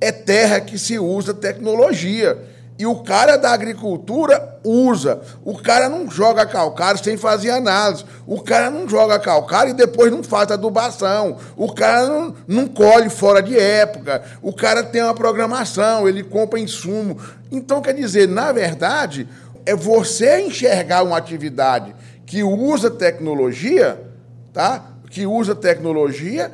[0.00, 2.38] é terra que se usa tecnologia.
[2.78, 5.20] E o cara da agricultura usa.
[5.44, 8.04] O cara não joga calcário sem fazer análise.
[8.24, 11.38] O cara não joga calcário e depois não faz adubação.
[11.56, 14.22] O cara não, não colhe fora de época.
[14.40, 17.18] O cara tem uma programação, ele compra insumo.
[17.50, 19.28] Então, quer dizer, na verdade,
[19.66, 21.92] é você enxergar uma atividade
[22.28, 24.00] que usa tecnologia,
[24.52, 24.92] tá?
[25.10, 26.52] Que usa tecnologia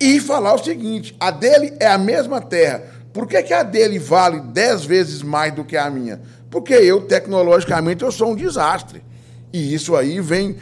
[0.00, 3.98] e falar o seguinte: a dele é a mesma terra por que, que a dele
[3.98, 6.20] vale dez vezes mais do que a minha?
[6.50, 9.02] Porque eu, tecnologicamente, eu sou um desastre.
[9.50, 10.54] E isso aí vem,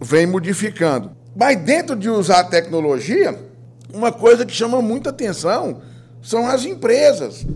[0.00, 1.12] vem modificando.
[1.36, 3.38] Mas dentro de usar a tecnologia,
[3.94, 5.82] uma coisa que chama muita atenção
[6.20, 7.46] são as empresas.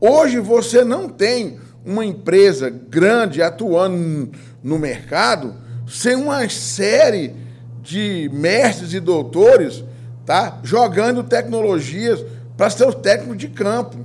[0.00, 4.32] Hoje você não tem uma empresa grande atuando
[4.64, 5.54] no mercado
[5.92, 7.34] sem uma série
[7.82, 9.84] de mestres e doutores
[10.24, 12.24] tá, jogando tecnologias
[12.56, 13.98] para ser o técnico de campo,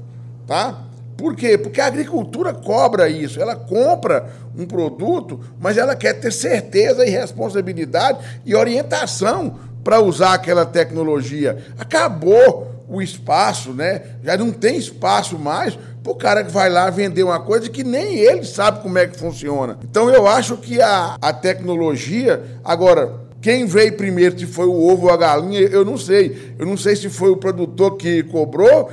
[0.45, 0.83] tá?
[1.15, 1.57] Por quê?
[1.57, 3.41] Porque a agricultura cobra isso.
[3.41, 10.33] Ela compra um produto, mas ela quer ter certeza e responsabilidade e orientação para usar
[10.33, 11.57] aquela tecnologia.
[11.77, 14.01] Acabou o espaço, né?
[14.23, 18.17] Já não tem espaço mais o cara que vai lá vender uma coisa que nem
[18.17, 19.77] ele sabe como é que funciona.
[19.83, 25.07] Então eu acho que a, a tecnologia, agora, quem veio primeiro, se foi o ovo
[25.07, 26.55] ou a galinha, eu não sei.
[26.57, 28.89] Eu não sei se foi o produtor que cobrou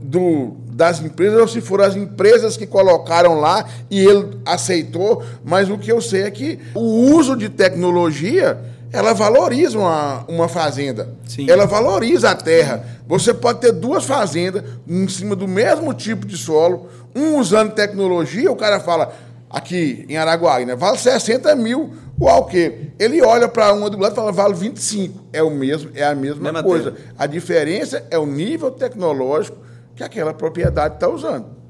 [0.00, 5.22] do, das empresas ou se foram as empresas que colocaram lá e ele aceitou.
[5.44, 8.58] Mas o que eu sei é que o uso de tecnologia
[8.92, 11.14] ela valoriza uma, uma fazenda.
[11.26, 11.50] Sim.
[11.50, 12.84] Ela valoriza a terra.
[13.06, 18.50] Você pode ter duas fazendas em cima do mesmo tipo de solo, um usando tecnologia,
[18.50, 19.12] o cara fala,
[19.48, 20.74] aqui em Araguaí, né?
[20.74, 21.94] Vale 60 mil.
[22.18, 22.90] O quê?
[22.98, 25.24] Ele olha para uma do lado e fala, vale 25.
[25.32, 26.92] É o mesmo, é a mesma, mesma coisa.
[26.92, 27.14] Terra.
[27.18, 29.56] A diferença é o nível tecnológico
[29.96, 31.61] que aquela propriedade está usando.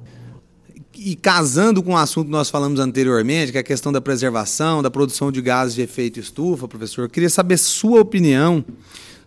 [1.05, 4.81] E casando com o assunto que nós falamos anteriormente, que é a questão da preservação,
[4.81, 8.65] da produção de gases de efeito estufa, professor, eu queria saber sua opinião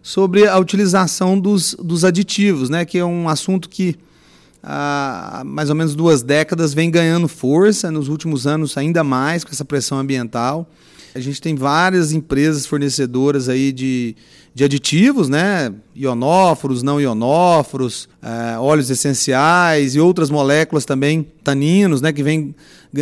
[0.02, 2.86] sobre a utilização dos, dos aditivos, né?
[2.86, 3.98] Que é um assunto que
[4.64, 9.52] há mais ou menos duas décadas vem ganhando força, nos últimos anos ainda mais com
[9.52, 10.70] essa pressão ambiental.
[11.16, 14.18] A gente tem várias empresas fornecedoras aí de,
[14.54, 15.74] de aditivos, né?
[15.96, 22.12] Ionóforos, não ionóforos, é, óleos essenciais e outras moléculas também, taninos, né?
[22.12, 22.54] Que vem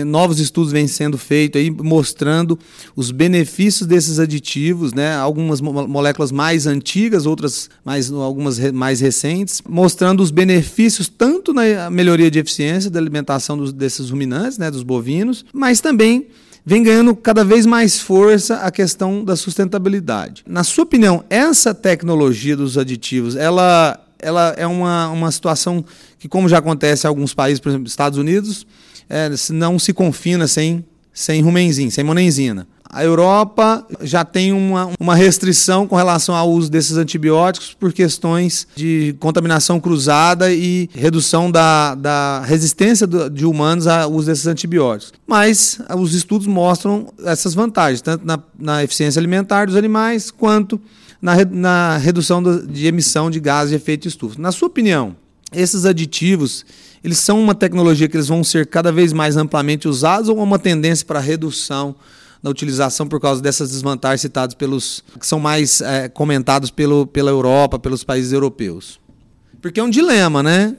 [0.06, 2.58] novos estudos vêm sendo feitos aí mostrando
[2.96, 5.16] os benefícios desses aditivos, né?
[5.16, 12.30] Algumas moléculas mais antigas, outras mais algumas mais recentes, mostrando os benefícios tanto na melhoria
[12.30, 14.70] de eficiência da alimentação dos, desses ruminantes, né?
[14.70, 16.28] Dos bovinos, mas também
[16.66, 20.44] vem ganhando cada vez mais força a questão da sustentabilidade.
[20.48, 25.84] Na sua opinião, essa tecnologia dos aditivos, ela, ela é uma, uma situação
[26.18, 28.66] que, como já acontece em alguns países, por exemplo, Estados Unidos,
[29.10, 32.68] é, não se confina sem, sem rumenzinho, sem monenzina.
[32.94, 38.68] A Europa já tem uma, uma restrição com relação ao uso desses antibióticos por questões
[38.76, 45.12] de contaminação cruzada e redução da, da resistência do, de humanos ao uso desses antibióticos.
[45.26, 50.80] Mas os estudos mostram essas vantagens, tanto na, na eficiência alimentar dos animais quanto
[51.20, 54.40] na, na redução do, de emissão de gases de efeito estufa.
[54.40, 55.16] Na sua opinião,
[55.52, 56.64] esses aditivos
[57.04, 60.58] eles são uma tecnologia que eles vão ser cada vez mais amplamente usados ou uma
[60.58, 61.96] tendência para redução
[62.44, 67.32] na utilização por causa dessas desvantagens citadas pelos que são mais é, comentados pelo, pela
[67.32, 69.00] Europa, pelos países europeus.
[69.62, 70.76] Porque é um dilema, né?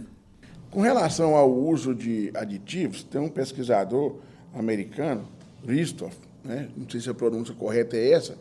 [0.70, 4.16] Com relação ao uso de aditivos, tem um pesquisador
[4.55, 5.27] americano,
[5.66, 6.68] Ristoff, né?
[6.77, 8.37] não sei se a pronúncia correta é essa,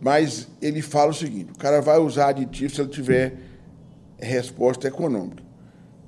[0.00, 3.38] mas ele fala o seguinte: o cara vai usar aditivos se ele tiver
[4.18, 5.42] resposta econômica.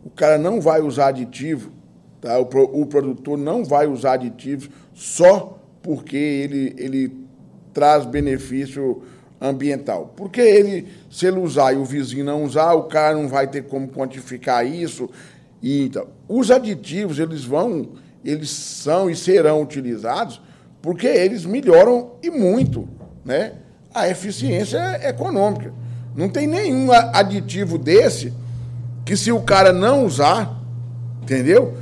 [0.05, 1.73] O cara não vai usar aditivo,
[2.21, 2.38] tá?
[2.38, 7.12] o, pro, o produtor não vai usar aditivos só porque ele, ele
[7.75, 9.03] traz benefício
[9.38, 10.14] ambiental.
[10.16, 13.64] Porque ele, se ele usar e o vizinho não usar, o cara não vai ter
[13.64, 15.11] como quantificar isso.
[15.62, 17.90] E, então, os aditivos, eles vão,
[18.25, 20.40] eles são e serão utilizados
[20.81, 22.88] porque eles melhoram e muito
[23.25, 23.53] né,
[23.94, 25.73] a eficiência econômica.
[26.16, 28.33] Não tem nenhum aditivo desse
[29.05, 30.62] que, se o cara não usar,
[31.23, 31.75] entendeu?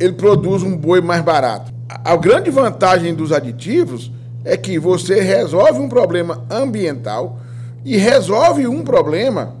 [0.00, 1.77] Ele produz um boi mais barato.
[1.88, 4.12] A, grande vantagem dos aditivos
[4.44, 7.38] é que você resolve um problema ambiental
[7.84, 9.54] e resolve um problema,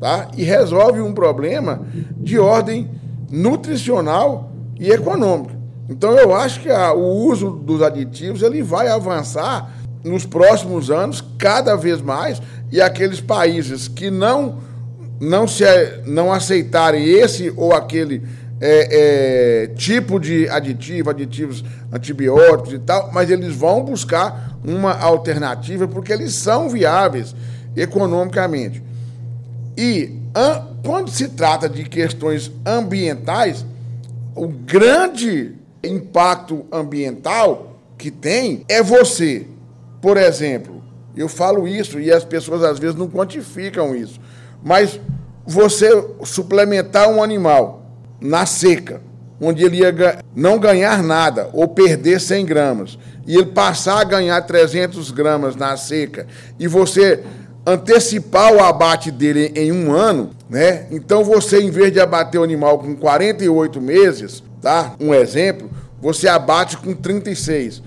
[0.00, 0.28] tá?
[0.36, 1.82] E resolve um problema
[2.16, 2.90] de ordem
[3.30, 5.54] nutricional e econômica.
[5.88, 9.70] Então eu acho que a, o uso dos aditivos ele vai avançar
[10.04, 14.58] nos próximos anos cada vez mais e aqueles países que não
[15.20, 15.64] não se
[16.06, 18.22] não aceitarem esse ou aquele
[18.60, 25.88] é, é, tipo de aditivo, aditivos antibióticos e tal, mas eles vão buscar uma alternativa
[25.88, 27.34] porque eles são viáveis
[27.74, 28.82] economicamente.
[29.76, 33.64] E an, quando se trata de questões ambientais,
[34.34, 39.46] o grande impacto ambiental que tem é você
[40.00, 40.82] por exemplo,
[41.14, 44.18] eu falo isso e as pessoas às vezes não quantificam isso,
[44.62, 44.98] mas
[45.44, 45.90] você
[46.24, 47.79] suplementar um animal
[48.20, 49.00] na seca,
[49.40, 54.40] onde ele ia não ganhar nada ou perder 100 gramas, e ele passar a ganhar
[54.42, 56.26] 300 gramas na seca,
[56.58, 57.22] e você
[57.66, 60.86] antecipar o abate dele em um ano, né?
[60.90, 64.94] Então você, em vez de abater o animal com 48 meses, tá?
[64.98, 67.82] Um exemplo, você abate com 36.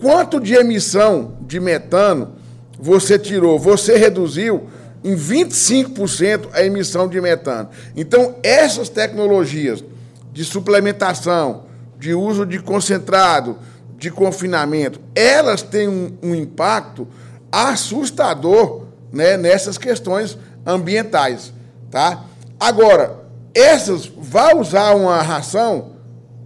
[0.00, 2.34] Quanto de emissão de metano
[2.78, 3.58] você tirou?
[3.58, 4.66] Você reduziu
[5.04, 7.68] em 25% a emissão de metano.
[7.96, 9.84] Então, essas tecnologias
[10.32, 11.64] de suplementação,
[11.98, 13.58] de uso de concentrado,
[13.98, 17.06] de confinamento, elas têm um, um impacto
[17.50, 21.52] assustador né, nessas questões ambientais.
[21.90, 22.24] Tá?
[22.58, 23.22] Agora,
[23.54, 25.92] essas, vai usar uma ração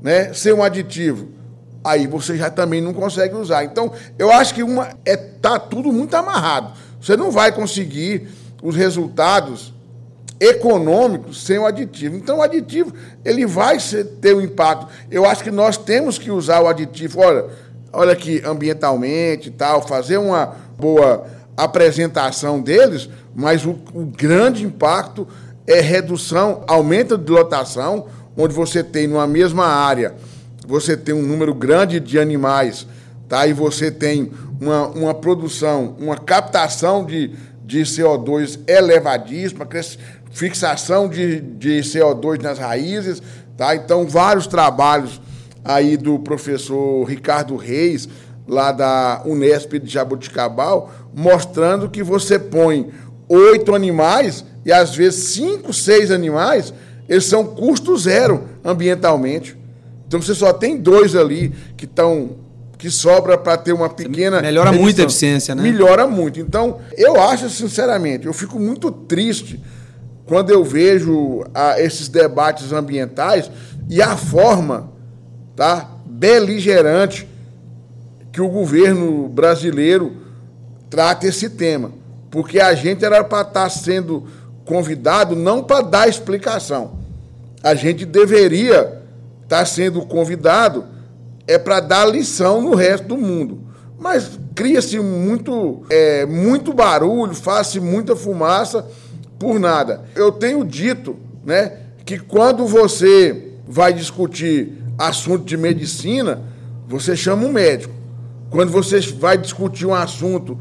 [0.02, 1.36] né, ser um aditivo
[1.86, 3.64] aí você já também não consegue usar.
[3.64, 6.72] Então, eu acho que uma é tá tudo muito amarrado.
[7.00, 8.28] Você não vai conseguir
[8.66, 9.72] os resultados
[10.40, 12.16] econômicos sem o aditivo.
[12.16, 12.92] Então, o aditivo
[13.24, 14.86] ele vai ser, ter um impacto.
[15.10, 17.20] Eu acho que nós temos que usar o aditivo.
[17.20, 17.46] Olha,
[17.92, 21.26] olha aqui ambientalmente, tal, fazer uma boa
[21.56, 25.26] apresentação deles, mas o, o grande impacto
[25.66, 30.14] é redução, aumento de lotação, onde você tem numa mesma área
[30.66, 32.86] você tem um número grande de animais,
[33.28, 33.46] tá?
[33.46, 37.30] E você tem uma, uma produção, uma captação de,
[37.66, 39.66] de CO2 elevadíssima,
[40.30, 43.20] fixação de, de CO2 nas raízes,
[43.56, 43.74] tá?
[43.74, 45.20] Então, vários trabalhos
[45.64, 48.08] aí do professor Ricardo Reis,
[48.46, 52.90] lá da Unesp de Jaboticabal, mostrando que você põe
[53.28, 56.72] oito animais e às vezes cinco, seis animais,
[57.08, 59.56] eles são custo zero ambientalmente.
[60.06, 62.36] Então você só tem dois ali que estão
[62.78, 64.84] que sobra para ter uma pequena melhora redução.
[64.84, 65.62] muito a eficiência, né?
[65.62, 66.40] Melhora muito.
[66.40, 69.62] Então eu acho sinceramente, eu fico muito triste
[70.26, 73.50] quando eu vejo ah, esses debates ambientais
[73.88, 74.90] e a forma,
[75.54, 77.28] tá, beligerante
[78.32, 80.16] que o governo brasileiro
[80.90, 81.92] trata esse tema,
[82.30, 84.26] porque a gente era para estar tá sendo
[84.64, 86.98] convidado não para dar explicação.
[87.62, 89.02] A gente deveria
[89.46, 90.84] está sendo convidado
[91.46, 93.60] é para dar lição no resto do mundo.
[93.98, 98.86] Mas cria-se muito, é, muito barulho, faz-se muita fumaça
[99.38, 100.04] por nada.
[100.14, 101.72] Eu tenho dito né,
[102.04, 106.42] que quando você vai discutir assunto de medicina,
[106.86, 107.94] você chama um médico.
[108.50, 110.58] Quando você vai discutir um assunto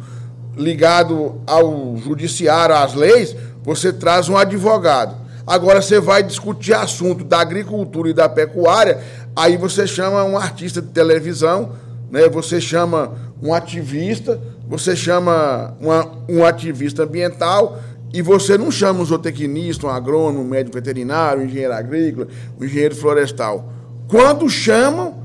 [0.58, 5.16] ligado ao judiciário, às leis, você traz um advogado.
[5.46, 9.00] Agora você vai discutir assunto da agricultura e da pecuária,
[9.36, 11.74] aí você chama um artista de televisão,
[12.10, 12.28] né?
[12.30, 17.80] você chama um ativista, você chama uma, um ativista ambiental
[18.14, 22.28] e você não chama um zootecnista, um agrônomo, um médico veterinário, um engenheiro agrícola,
[22.60, 23.70] um engenheiro florestal.
[24.08, 25.16] Quando chamam,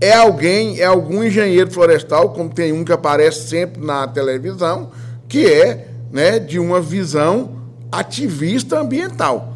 [0.00, 4.90] é alguém, é algum engenheiro florestal, como tem um que aparece sempre na televisão,
[5.28, 9.52] que é né, de uma visão ativista ambiental.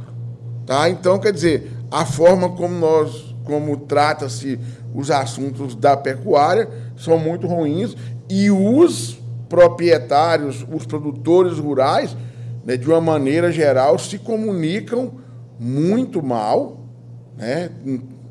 [0.66, 0.88] Tá?
[0.88, 4.59] Então, quer dizer, a forma como nós, como trata-se
[4.94, 7.97] os assuntos da pecuária são muito ruins
[8.28, 9.18] e os
[9.49, 12.16] proprietários, os produtores rurais,
[12.64, 15.12] né, de uma maneira geral, se comunicam
[15.59, 16.84] muito mal,
[17.36, 17.70] né?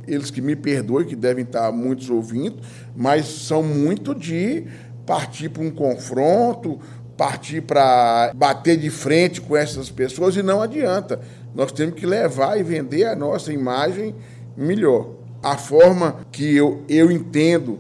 [0.08, 2.58] Eles que me perdoem, que devem estar muitos ouvindo,
[2.96, 4.66] mas são muito de
[5.06, 6.80] partir para um confronto,
[7.18, 11.20] partir para bater de frente com essas pessoas e não adianta.
[11.56, 14.14] Nós temos que levar e vender a nossa imagem
[14.56, 15.10] melhor.
[15.42, 17.78] A forma que eu, eu entendo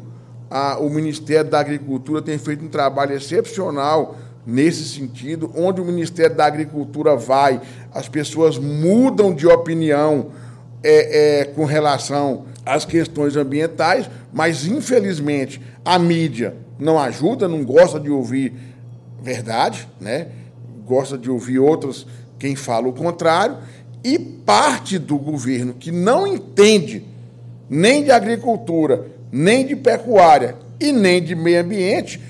[0.49, 4.15] a, o Ministério da Agricultura tem feito um trabalho excepcional
[4.45, 7.59] nesse sentido, onde o Ministério da Agricultura vai,
[7.91, 10.27] as pessoas mudam de opinião
[10.83, 17.99] é, é, com relação às questões ambientais, mas infelizmente a mídia não ajuda, não gosta
[17.99, 18.53] de ouvir
[19.21, 20.27] verdade, né?
[20.85, 22.05] gosta de ouvir outros
[22.37, 23.57] quem fala o contrário,
[24.05, 27.03] e parte do governo que não entende
[27.67, 32.21] nem de agricultura, nem de pecuária e nem de meio ambiente,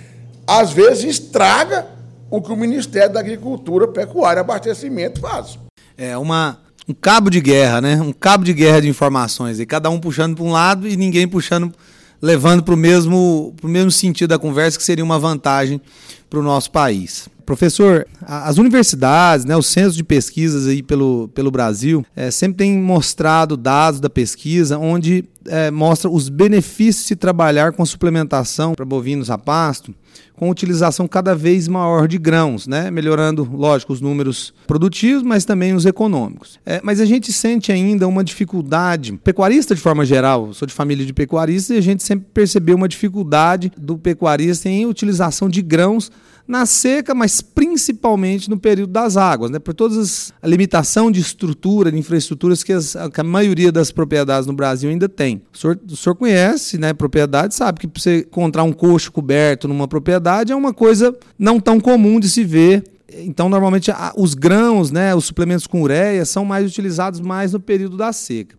[0.48, 1.86] às vezes estraga
[2.32, 5.60] o que o Ministério da Agricultura, Pecuária e Abastecimento faz.
[5.98, 8.02] É uma um cabo de guerra, né?
[8.02, 11.28] Um cabo de guerra de informações, e cada um puxando para um lado e ninguém
[11.28, 11.74] puxando
[12.22, 15.82] levando para o mesmo, mesmo sentido da conversa, que seria uma vantagem
[16.30, 17.30] para o nosso país.
[17.46, 22.80] Professor, as universidades, né, os centros de pesquisas aí pelo, pelo Brasil, é, sempre têm
[22.80, 29.30] mostrado dados da pesquisa onde é, mostra os benefícios de trabalhar com suplementação para bovinos
[29.30, 29.94] a pasto,
[30.36, 32.92] com utilização cada vez maior de grãos, né?
[32.92, 36.60] melhorando, lógico, os números produtivos, mas também os econômicos.
[36.66, 41.06] É, mas a gente sente ainda uma dificuldade, pecuarista de forma geral, sou de família
[41.06, 46.12] de pecuaristas, e a gente sempre percebeu uma dificuldade do pecuarista em utilização de grãos
[46.48, 49.60] na seca, mas principalmente no período das águas, né?
[49.60, 49.96] por toda
[50.42, 54.90] a limitação de estrutura, de infraestruturas que, as, que, a maioria das propriedades no Brasil
[54.90, 55.42] ainda tem.
[55.54, 59.88] O senhor, o senhor conhece né, propriedade, sabe que você encontrar um coxo coberto numa
[59.88, 62.84] propriedade é uma coisa não tão comum de se ver
[63.18, 67.96] então, normalmente, os grãos, né, os suplementos com ureia, são mais utilizados mais no período
[67.96, 68.58] da seca.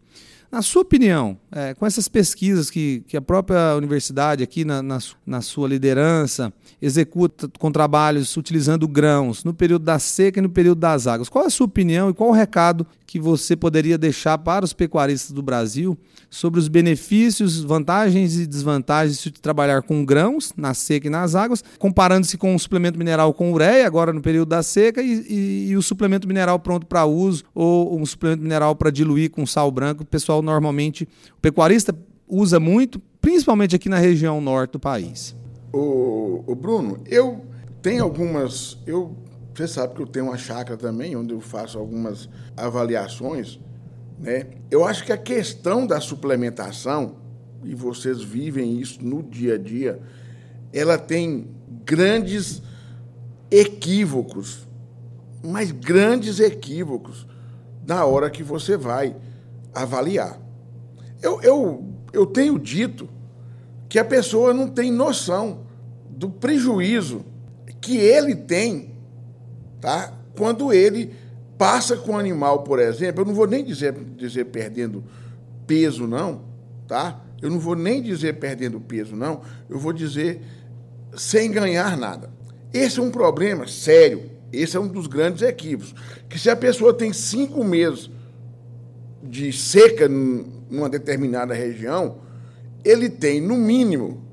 [0.51, 4.99] Na sua opinião, é, com essas pesquisas que, que a própria universidade aqui na, na,
[5.26, 10.78] na, sua liderança executa com trabalhos utilizando grãos no período da seca e no período
[10.78, 12.86] das águas, qual é a sua opinião e qual o recado
[13.16, 15.96] que você poderia deixar para os pecuaristas do Brasil
[16.28, 21.64] sobre os benefícios, vantagens e desvantagens de trabalhar com grãos na seca e nas águas,
[21.78, 25.76] comparando-se com o suplemento mineral com ureia, agora no período da seca, e, e, e
[25.76, 30.02] o suplemento mineral pronto para uso, ou um suplemento mineral para diluir com sal branco.
[30.02, 31.08] O pessoal normalmente,
[31.38, 31.96] o pecuarista
[32.28, 35.34] usa muito, principalmente aqui na região norte do país.
[35.72, 37.46] O, o Bruno, eu
[37.80, 38.76] tenho algumas.
[38.86, 39.16] Eu,
[39.57, 43.59] você sabe que eu tenho uma chácara também, onde eu faço algumas avaliações
[44.18, 44.46] né?
[44.70, 47.16] Eu acho que a questão da suplementação,
[47.64, 50.00] e vocês vivem isso no dia a dia,
[50.72, 51.48] ela tem
[51.84, 52.62] grandes
[53.50, 54.66] equívocos,
[55.42, 57.26] mas grandes equívocos
[57.86, 59.14] na hora que você vai
[59.74, 60.40] avaliar.
[61.22, 63.09] Eu, eu, eu tenho dito
[63.88, 65.66] que a pessoa não tem noção
[66.09, 67.24] do prejuízo
[67.80, 68.95] que ele tem
[69.87, 70.12] tá?
[70.37, 71.14] quando ele
[71.57, 75.05] passa com o animal, por exemplo, eu não vou nem dizer, dizer perdendo
[75.64, 76.43] peso, não,
[76.89, 77.20] tá?
[77.41, 79.43] Eu não vou nem dizer perdendo peso, não.
[79.70, 80.41] Eu vou dizer
[81.16, 82.30] sem ganhar nada.
[82.74, 84.28] Esse é um problema sério.
[84.53, 85.95] Esse é um dos grandes equívocos.
[86.28, 88.11] Que se a pessoa tem cinco meses
[89.22, 92.18] de seca numa determinada região,
[92.84, 94.24] ele tem, no mínimo,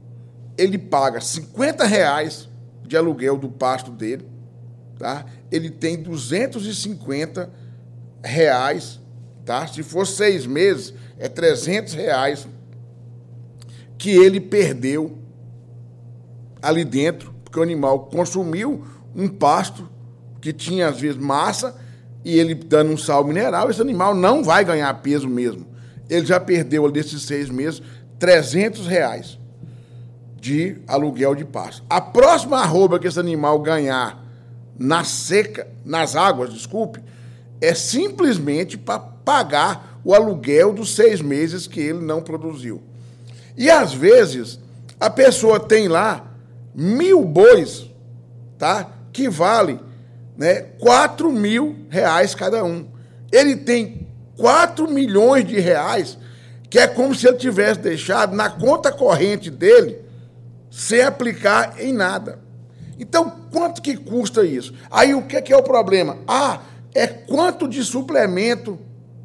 [0.58, 2.50] ele paga 50 reais
[2.86, 4.26] de aluguel do pasto dele,
[4.98, 5.26] tá?
[5.54, 7.48] Ele tem 250
[8.24, 9.00] reais,
[9.46, 9.68] tá?
[9.68, 12.48] Se for seis meses, é 300 reais
[14.00, 15.16] que ele perdeu
[16.60, 18.84] ali dentro, porque o animal consumiu
[19.16, 19.88] um pasto
[20.42, 21.76] que tinha, às vezes, massa,
[22.26, 25.68] e ele dando um sal mineral, esse animal não vai ganhar peso mesmo.
[26.10, 27.80] Ele já perdeu, desses seis meses,
[28.18, 29.38] 300 reais
[30.42, 31.84] de aluguel de pasto.
[31.88, 34.23] A próxima arroba que esse animal ganhar
[34.84, 37.02] na seca, nas águas, desculpe,
[37.62, 42.82] é simplesmente para pagar o aluguel dos seis meses que ele não produziu.
[43.56, 44.60] E às vezes
[45.00, 46.26] a pessoa tem lá
[46.76, 47.86] mil bois,
[48.58, 48.90] tá?
[49.14, 49.80] Que vale
[50.36, 52.86] né, 4 mil reais cada um.
[53.32, 54.06] Ele tem
[54.36, 56.18] 4 milhões de reais,
[56.70, 59.98] que é como se ele tivesse deixado na conta corrente dele
[60.70, 62.43] sem aplicar em nada.
[63.00, 64.74] Então, quanto que custa isso?
[64.90, 66.18] Aí o que é, que é o problema?
[66.28, 66.62] Ah,
[66.94, 68.80] é quanto de suplemento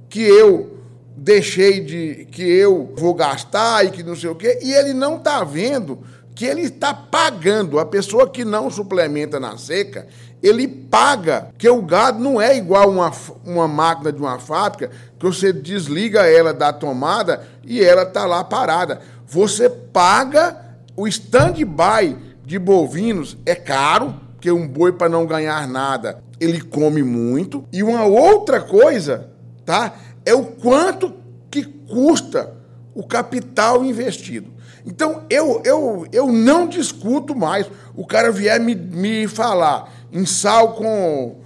[0.09, 0.79] que eu
[1.17, 5.17] deixei de que eu vou gastar e que não sei o quê, e ele não
[5.17, 5.99] está vendo
[6.35, 7.81] que ele está pagando.
[7.81, 10.07] A pessoa que não suplementa na seca,
[10.41, 13.13] ele paga, que o gado não é igual uma,
[13.45, 18.45] uma máquina de uma fábrica, que você desliga ela da tomada e ela está lá
[18.45, 19.01] parada.
[19.27, 20.57] Você paga
[20.97, 22.17] o stand-by
[22.49, 27.63] de bovinos, é caro, porque um boi para não ganhar nada, ele come muito.
[27.71, 29.29] E uma outra coisa,
[29.67, 29.95] tá?
[30.25, 31.13] É o quanto
[31.51, 32.55] que custa
[32.95, 34.51] o capital investido.
[34.87, 37.71] Então, eu, eu, eu não discuto mais.
[37.95, 41.37] O cara vier me, me falar em sal com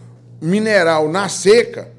[0.40, 1.90] mineral na seca,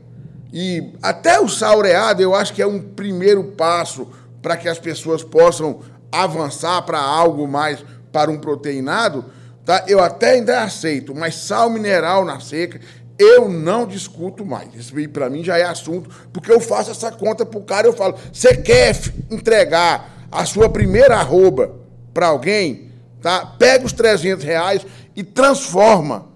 [0.54, 4.08] e até o saureado eu acho que é um primeiro passo
[4.42, 7.84] para que as pessoas possam avançar para algo mais
[8.14, 9.26] para um proteinado,
[9.66, 9.84] tá?
[9.88, 12.80] eu até ainda aceito, mas sal mineral na seca,
[13.18, 14.74] eu não discuto mais.
[14.76, 17.94] Isso para mim já é assunto, porque eu faço essa conta para o cara, eu
[17.94, 18.96] falo, você quer
[19.30, 21.76] entregar a sua primeira arroba
[22.14, 22.92] para alguém,
[23.22, 23.46] tá?
[23.46, 24.86] Pega os 300 reais
[25.16, 26.28] e transforma,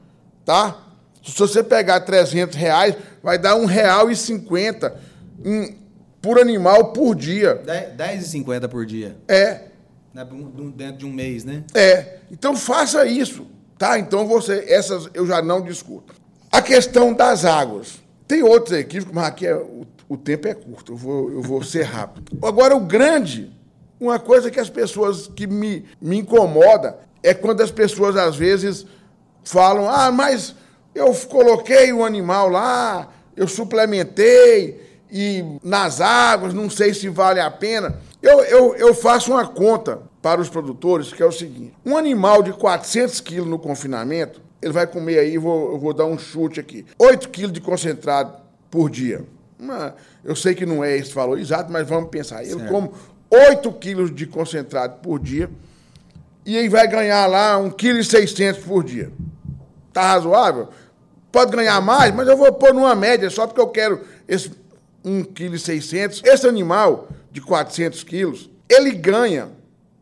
[0.43, 0.83] tá?
[1.23, 4.93] Se você pegar 300 reais, vai dar R$ 1,50
[6.21, 7.61] por animal por dia.
[7.65, 9.17] R$ 10,50 por dia.
[9.27, 9.67] É.
[10.13, 10.27] Né,
[10.75, 11.63] dentro de um mês, né?
[11.73, 12.19] É.
[12.31, 13.47] Então faça isso,
[13.77, 13.99] tá?
[13.99, 16.13] Então você, essas eu já não discuto.
[16.51, 17.99] A questão das águas.
[18.27, 21.63] Tem outros equívocos, mas aqui é, o, o tempo é curto, eu vou, eu vou
[21.63, 22.37] ser rápido.
[22.45, 23.55] Agora, o grande
[23.99, 28.85] uma coisa que as pessoas que me, me incomoda é quando as pessoas às vezes
[29.43, 30.55] falam: ah, mas
[30.93, 37.49] eu coloquei o animal lá, eu suplementei e nas águas, não sei se vale a
[37.49, 37.99] pena.
[38.21, 42.41] Eu, eu, eu faço uma conta para os produtores que é o seguinte: um animal
[42.41, 46.59] de 400 quilos no confinamento, ele vai comer aí, vou, eu vou dar um chute
[46.59, 48.33] aqui, 8 quilos de concentrado
[48.69, 49.23] por dia.
[49.59, 52.43] Uma, eu sei que não é esse valor exato, mas vamos pensar.
[52.43, 52.69] Ele certo.
[52.69, 52.91] come
[53.29, 55.49] 8 quilos de concentrado por dia
[56.45, 59.11] e aí vai ganhar lá 1,6 kg por dia.
[59.91, 60.69] Tá razoável?
[61.31, 64.51] Pode ganhar mais, mas eu vou pôr numa média só porque eu quero esse
[65.03, 66.29] 1,6 kg.
[66.29, 69.49] Esse animal de 400 quilos, ele ganha,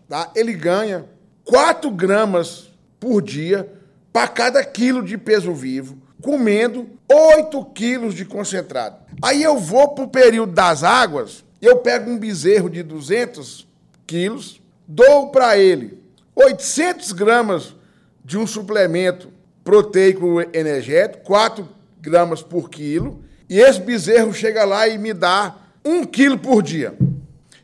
[0.08, 0.32] tá?
[0.34, 1.04] Ele ganha
[1.44, 3.70] 4 gramas por dia
[4.14, 8.96] para cada quilo de peso vivo, comendo 8 quilos de concentrado.
[9.22, 13.68] Aí eu vou para o período das águas, eu pego um bezerro de 200
[14.08, 16.02] quilos, dou para ele
[16.34, 17.76] 800 gramas
[18.24, 19.30] de um suplemento
[19.62, 21.68] proteico energético, 4
[22.00, 26.96] gramas por quilo, e esse bezerro chega lá e me dá 1 quilo por dia.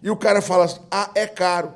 [0.01, 1.73] E o cara fala assim, ah, é caro.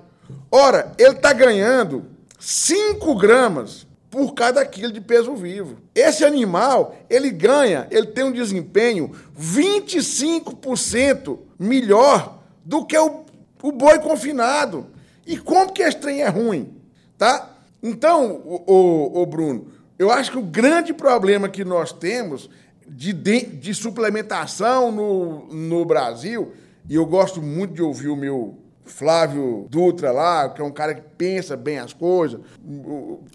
[0.52, 2.06] Ora, ele está ganhando
[2.40, 5.78] 5 gramas por cada quilo de peso vivo.
[5.94, 13.26] Esse animal, ele ganha, ele tem um desempenho 25% melhor do que o,
[13.62, 14.88] o boi confinado.
[15.28, 16.74] E como que esse trem é ruim?
[17.18, 17.50] Tá?
[17.84, 19.68] Então, o, o, o Bruno,
[20.00, 22.50] eu acho que o grande problema que nós temos
[22.88, 26.54] de, de, de suplementação no, no Brasil,
[26.90, 30.94] e eu gosto muito de ouvir o meu Flávio Dutra lá, que é um cara
[30.94, 32.40] que pensa bem as coisas,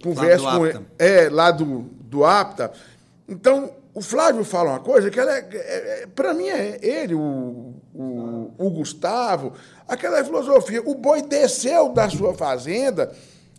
[0.03, 2.72] conversa com ele, é, lá do, do APTA.
[3.28, 7.14] Então, o Flávio fala uma coisa que ela é, é, é para mim é ele,
[7.14, 9.53] o, o, o, Gustavo,
[9.88, 10.80] aquela filosofia.
[10.84, 13.12] O boi desceu da sua fazenda,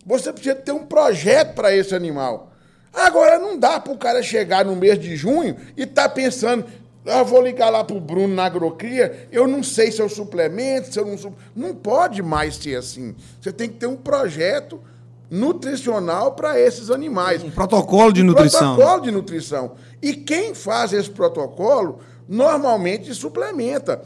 [0.04, 2.50] você precisa ter um projeto para esse animal.
[2.92, 6.64] Agora não dá para o cara chegar no mês de junho e estar tá pensando,
[7.04, 10.92] eu vou ligar lá para o Bruno na agrocria, eu não sei se eu suplemento,
[10.92, 13.14] se eu não Não pode mais ser assim.
[13.40, 14.80] Você tem que ter um projeto
[15.28, 17.42] nutricional para esses animais.
[17.42, 18.76] Um protocolo de um nutrição.
[18.76, 19.72] Protocolo de nutrição.
[20.00, 24.02] E quem faz esse protocolo normalmente suplementa.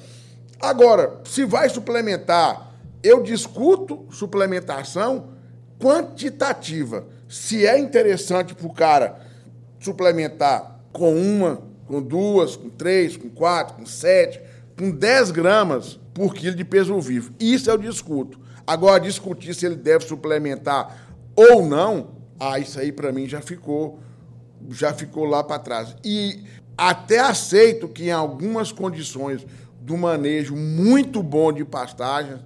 [0.61, 2.72] Agora, se vai suplementar,
[3.03, 5.28] eu discuto suplementação
[5.78, 7.05] quantitativa.
[7.28, 9.20] Se é interessante para o cara
[9.78, 14.41] suplementar com uma com duas, com três, com quatro, com sete,
[14.78, 17.32] com dez gramas por quilo de peso vivo.
[17.39, 18.39] Isso eu discuto.
[18.66, 21.07] Agora, discutir se ele deve suplementar
[21.37, 24.01] ou não, ah, isso aí para mim já ficou,
[24.70, 25.97] já ficou lá para trás.
[26.05, 26.45] E
[26.76, 29.47] até aceito que em algumas condições
[29.80, 32.41] do manejo muito bom de pastagens,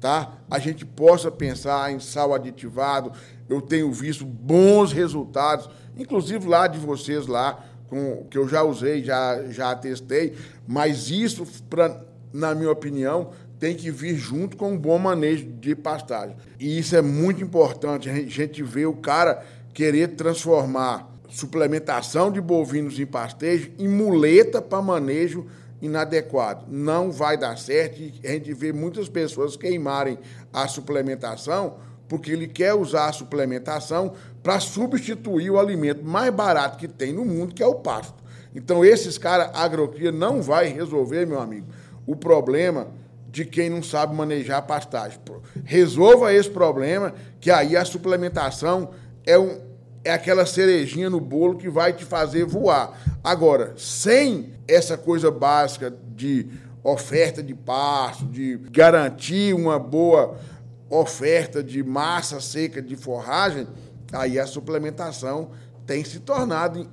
[0.00, 0.32] tá?
[0.50, 3.12] A gente possa pensar em sal aditivado.
[3.48, 9.04] Eu tenho visto bons resultados, inclusive lá de vocês lá, com, que eu já usei,
[9.04, 10.32] já, já testei,
[10.66, 15.76] mas isso, pra, na minha opinião, tem que vir junto com um bom manejo de
[15.76, 16.34] pastagem.
[16.58, 22.98] E isso é muito importante, a gente vê o cara querer transformar suplementação de bovinos
[22.98, 25.46] em pastejo em muleta para manejo
[25.82, 26.64] inadequado.
[26.70, 30.18] Não vai dar certo a gente vê muitas pessoas queimarem
[30.50, 31.76] a suplementação
[32.12, 37.24] porque ele quer usar a suplementação para substituir o alimento mais barato que tem no
[37.24, 38.22] mundo, que é o pasto.
[38.54, 41.68] Então, esses caras, agrocria não vai resolver, meu amigo,
[42.06, 42.88] o problema
[43.30, 45.18] de quem não sabe manejar a pastagem.
[45.64, 48.90] Resolva esse problema, que aí a suplementação
[49.24, 49.62] é, um,
[50.04, 52.92] é aquela cerejinha no bolo que vai te fazer voar.
[53.24, 56.46] Agora, sem essa coisa básica de
[56.84, 60.36] oferta de pasto, de garantir uma boa
[60.92, 63.66] oferta de massa seca de forragem,
[64.12, 65.50] aí a suplementação
[65.86, 66.86] tem se tornado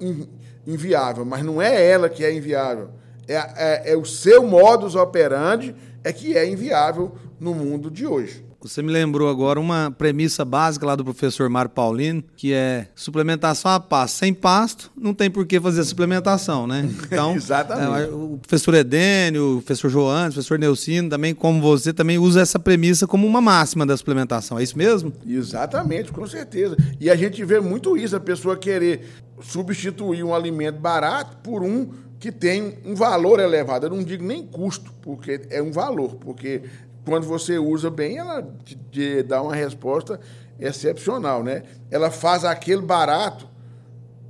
[0.65, 1.25] inviável.
[1.25, 2.91] Mas não é ela que é inviável,
[3.27, 8.48] é, é, é o seu modus operandi é que é inviável no mundo de hoje.
[8.61, 13.71] Você me lembrou agora uma premissa básica lá do professor Mário Paulino, que é suplementação
[13.71, 14.17] a pasto.
[14.17, 16.87] Sem pasto, não tem por que fazer suplementação, né?
[17.09, 18.09] Então, Exatamente.
[18.09, 22.41] É, o professor Edênio, o professor Joana, o professor Neucino, também, como você, também usa
[22.41, 24.59] essa premissa como uma máxima da suplementação.
[24.59, 25.11] É isso mesmo?
[25.25, 26.77] Exatamente, com certeza.
[26.99, 29.07] E a gente vê muito isso, a pessoa querer
[29.41, 31.89] substituir um alimento barato por um
[32.19, 33.85] que tem um valor elevado.
[33.85, 36.63] Eu não digo nem custo, porque é um valor, porque
[37.09, 40.19] quando você usa bem, ela te, te dá uma resposta
[40.59, 41.63] excepcional, né?
[41.89, 43.49] Ela faz aquele barato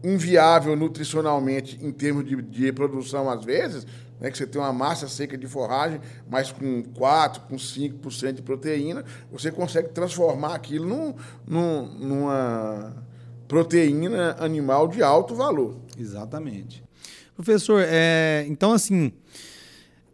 [0.04, 3.86] inviável nutricionalmente em termos de, de produção às vezes,
[4.20, 6.00] né, que você tem uma massa seca de forragem,
[6.30, 11.16] mas com 4, com 5% de proteína, você consegue transformar aquilo num,
[11.48, 12.96] num, numa
[13.48, 15.78] proteína animal de alto valor.
[15.98, 16.84] Exatamente.
[17.36, 19.14] Professor, é, então assim,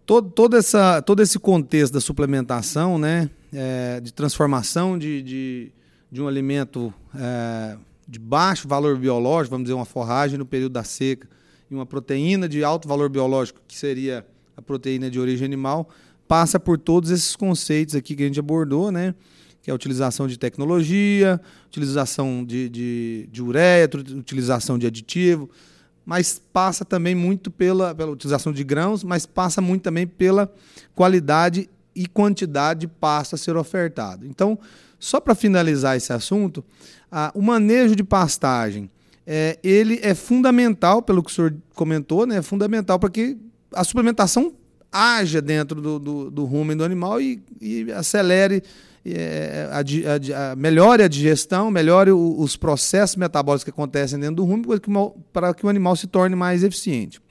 [0.05, 5.71] todo, todo, essa, todo esse contexto da suplementação, né, é, de transformação de, de,
[6.11, 7.77] de um alimento é,
[8.07, 11.27] de baixo valor biológico, vamos dizer, uma forragem no período da seca,
[11.69, 14.25] e uma proteína de alto valor biológico, que seria
[14.55, 15.89] a proteína de origem animal,
[16.27, 19.15] passa por todos esses conceitos aqui que a gente abordou, né?
[19.61, 25.49] que é a utilização de tecnologia, utilização de, de, de ureia, utilização de aditivo,
[26.05, 30.51] mas passa também muito pela, pela utilização de grãos, mas passa muito também pela
[30.93, 34.25] qualidade e quantidade de pasto a ser ofertado.
[34.27, 34.59] Então,
[34.99, 36.63] só para finalizar esse assunto,
[37.33, 38.89] o manejo de pastagem,
[39.25, 43.37] é, ele é fundamental, pelo que o senhor comentou, né, é fundamental para que
[43.73, 44.53] a suplementação
[44.91, 48.63] haja dentro do, do, do rumen do animal e, e acelere
[49.13, 54.37] é, a, a, a, melhore a digestão, melhore o, os processos metabólicos que acontecem dentro
[54.37, 54.65] do rumo
[55.31, 57.21] para que o animal se torne mais eficiente.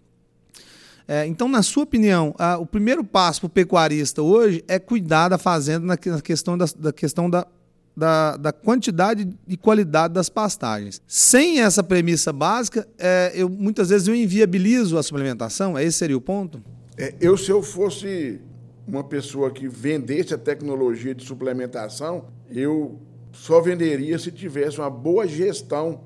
[1.07, 5.29] É, então, na sua opinião, a, o primeiro passo para o pecuarista hoje é cuidar
[5.29, 7.47] da fazenda na, na questão, da, da questão da,
[7.95, 11.03] da, da, quantidade e qualidade das pastagens.
[11.07, 15.79] Sem essa premissa básica, é, eu muitas vezes eu inviabilizo a suplementação.
[15.79, 16.63] Esse seria o ponto?
[16.97, 18.41] É, eu, se eu fosse
[18.87, 23.01] uma pessoa que vendesse a tecnologia de suplementação, eu
[23.33, 26.03] só venderia se tivesse uma boa gestão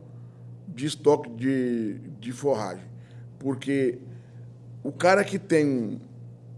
[0.69, 2.85] de estoque de, de forragem.
[3.39, 3.99] Porque
[4.83, 6.01] o cara que tem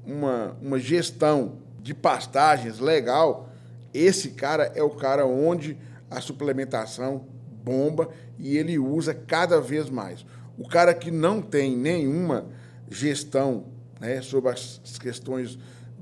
[0.05, 3.49] uma, uma gestão de pastagens legal,
[3.93, 5.77] esse cara é o cara onde
[6.11, 7.25] a suplementação
[7.65, 8.09] bomba
[8.39, 10.25] e ele usa cada vez mais.
[10.59, 12.47] O cara que não tem nenhuma
[12.91, 13.65] gestão
[13.99, 15.59] né, sobre as questões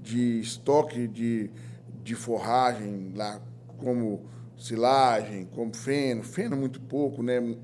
[0.08, 1.50] de estoque de,
[2.02, 3.38] de forragem, lá
[3.76, 4.22] como
[4.56, 7.56] silagem, como feno, feno muito pouco, né?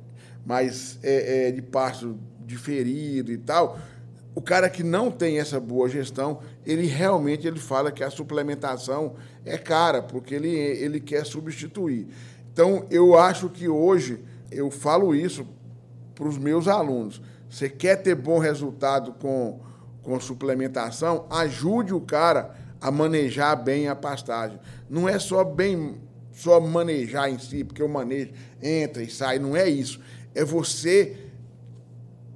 [0.45, 3.79] mas é, é de pasto diferido e tal.
[4.35, 9.15] O cara que não tem essa boa gestão, ele realmente ele fala que a suplementação
[9.43, 12.09] é cara, porque ele, ele quer substituir.
[12.53, 15.47] Então, eu acho que hoje, eu falo isso
[16.15, 17.23] para os meus alunos.
[17.49, 19.61] Você quer ter bom resultado com
[20.05, 24.61] com suplementação, ajude o cara a manejar bem a pastagem.
[24.89, 25.99] Não é só bem
[26.33, 28.33] só manejar em si, porque o manejo
[28.63, 30.01] entra e sai, não é isso.
[30.35, 31.17] É você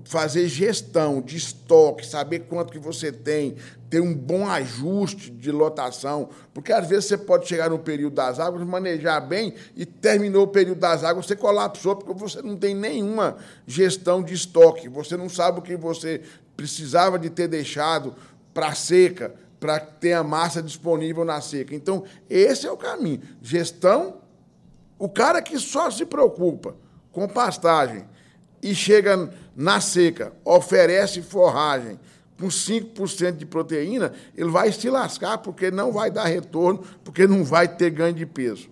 [0.05, 3.57] fazer gestão de estoque, saber quanto que você tem,
[3.91, 8.41] ter um bom ajuste de lotação, porque às vezes você pode chegar no período das
[8.41, 12.75] águas, manejar bem e terminou o período das águas, você colapsou porque você não tem
[12.75, 16.23] nenhuma gestão de estoque, você não sabe o que você
[16.59, 18.16] precisava de ter deixado
[18.52, 21.72] para seca, para ter a massa disponível na seca.
[21.72, 23.22] Então, esse é o caminho.
[23.40, 24.16] Gestão,
[24.98, 26.74] o cara que só se preocupa
[27.12, 28.04] com pastagem
[28.61, 31.96] e chega na seca, oferece forragem
[32.36, 37.44] com 5% de proteína, ele vai se lascar porque não vai dar retorno, porque não
[37.44, 38.68] vai ter ganho de peso.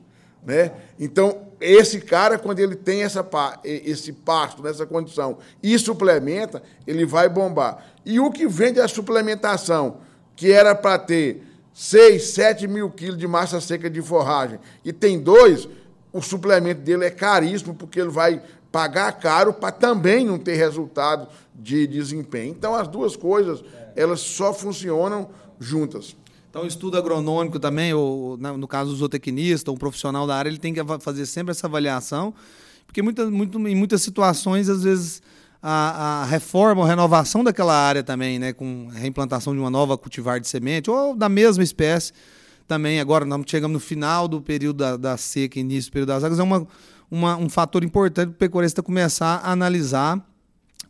[0.46, 0.70] Né?
[0.98, 3.28] Então, esse cara, quando ele tem essa,
[3.64, 7.84] esse pasto nessa condição e suplementa, ele vai bombar.
[8.04, 9.98] E o que vende a suplementação,
[10.36, 11.42] que era para ter
[11.74, 15.68] 6, 7 mil quilos de massa seca de forragem, e tem dois,
[16.12, 18.40] o suplemento dele é caríssimo, porque ele vai
[18.70, 22.52] pagar caro para também não ter resultado de desempenho.
[22.52, 23.64] Então, as duas coisas,
[23.96, 25.28] elas só funcionam
[25.58, 26.14] juntas.
[26.56, 30.72] Então, estudo agronômico também, ou, no caso do zootecnista, um profissional da área, ele tem
[30.72, 32.32] que fazer sempre essa avaliação,
[32.86, 35.20] porque muita, muito, em muitas situações, às vezes,
[35.62, 39.98] a, a, reforma ou renovação daquela área também, né, com a reimplantação de uma nova
[39.98, 42.14] cultivar de semente, ou da mesma espécie,
[42.66, 46.24] também, agora nós chegamos no final do período da, da seca, início do período das
[46.24, 46.66] águas, é uma,
[47.10, 50.26] uma, um fator importante para o pecuarista começar a analisar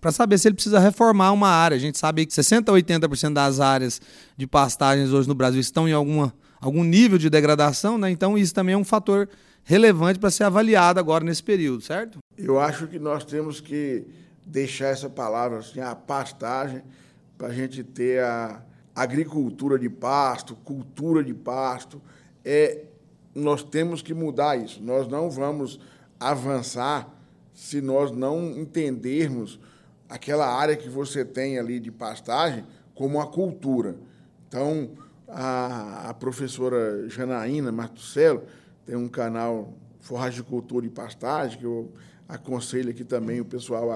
[0.01, 1.77] para saber se ele precisa reformar uma área.
[1.77, 4.01] A gente sabe que 60% a 80% das áreas
[4.37, 8.11] de pastagens hoje no Brasil estão em alguma, algum nível de degradação, né?
[8.11, 9.29] então isso também é um fator
[9.65, 12.19] relevante para ser avaliado agora nesse período, certo?
[12.39, 14.05] Eu acho que nós temos que
[14.47, 16.83] deixar essa palavra assim, a pastagem,
[17.37, 18.63] para a gente ter a
[18.95, 22.01] agricultura de pasto, cultura de pasto.
[22.45, 22.85] É,
[23.35, 24.81] nós temos que mudar isso.
[24.83, 25.81] Nós não vamos
[26.19, 27.13] avançar
[27.53, 29.59] se nós não entendermos
[30.09, 33.97] aquela área que você tem ali de pastagem como uma cultura.
[34.49, 34.91] Então,
[35.29, 38.43] a, a professora Janaína Martucelo
[38.85, 41.93] tem um canal Forragicultura e Pastagem, que eu
[42.29, 43.91] aconselho aqui também o pessoal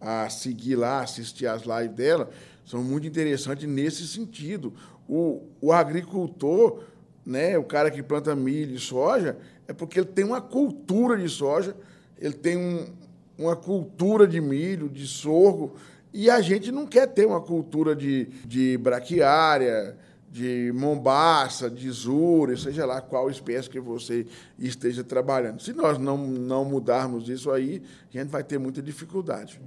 [0.00, 2.30] a, a seguir lá, assistir as lives dela,
[2.64, 4.72] são muito interessantes nesse sentido.
[5.06, 6.84] O, o agricultor,
[7.24, 9.36] né, o cara que planta milho e soja,
[9.68, 11.76] é porque ele tem uma cultura de soja,
[12.18, 12.86] ele tem um,
[13.40, 15.74] uma cultura de milho, de sorgo,
[16.12, 19.96] e a gente não quer ter uma cultura de, de braquiária,
[20.30, 24.26] de mombaça, de zura, seja lá qual espécie que você
[24.58, 25.60] esteja trabalhando.
[25.60, 27.82] Se nós não, não mudarmos isso aí,
[28.14, 29.60] a gente vai ter muita dificuldade.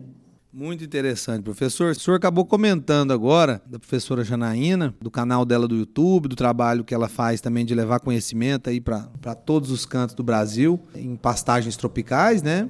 [0.53, 1.91] Muito interessante, professor.
[1.91, 6.83] O senhor acabou comentando agora da professora Janaína, do canal dela do YouTube, do trabalho
[6.83, 11.15] que ela faz também de levar conhecimento aí para todos os cantos do Brasil, em
[11.15, 12.69] pastagens tropicais, né?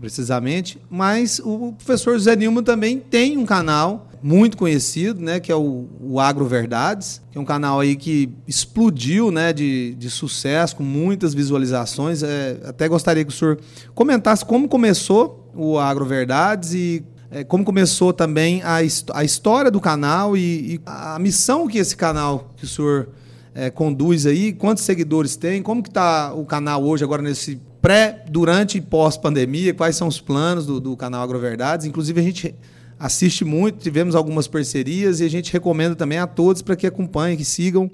[0.00, 5.54] Precisamente, mas o professor José Nilma também tem um canal muito conhecido, né, que é
[5.54, 10.76] o, o Agro Verdades, que é um canal aí que explodiu, né, de, de sucesso,
[10.76, 12.22] com muitas visualizações.
[12.22, 13.58] É, até gostaria que o senhor
[13.94, 18.76] comentasse como começou o Agro Verdades e é, como começou também a,
[19.14, 23.10] a história do canal e, e, a missão que esse canal que o senhor
[23.54, 28.24] é, conduz aí, quantos seguidores tem, como que está o canal hoje agora nesse pré,
[28.28, 31.86] durante e pós-pandemia, quais são os planos do, do canal Agroverdades.
[31.86, 32.54] Inclusive, a gente
[32.98, 37.36] assiste muito, tivemos algumas parcerias e a gente recomenda também a todos para que acompanhem,
[37.36, 37.90] que sigam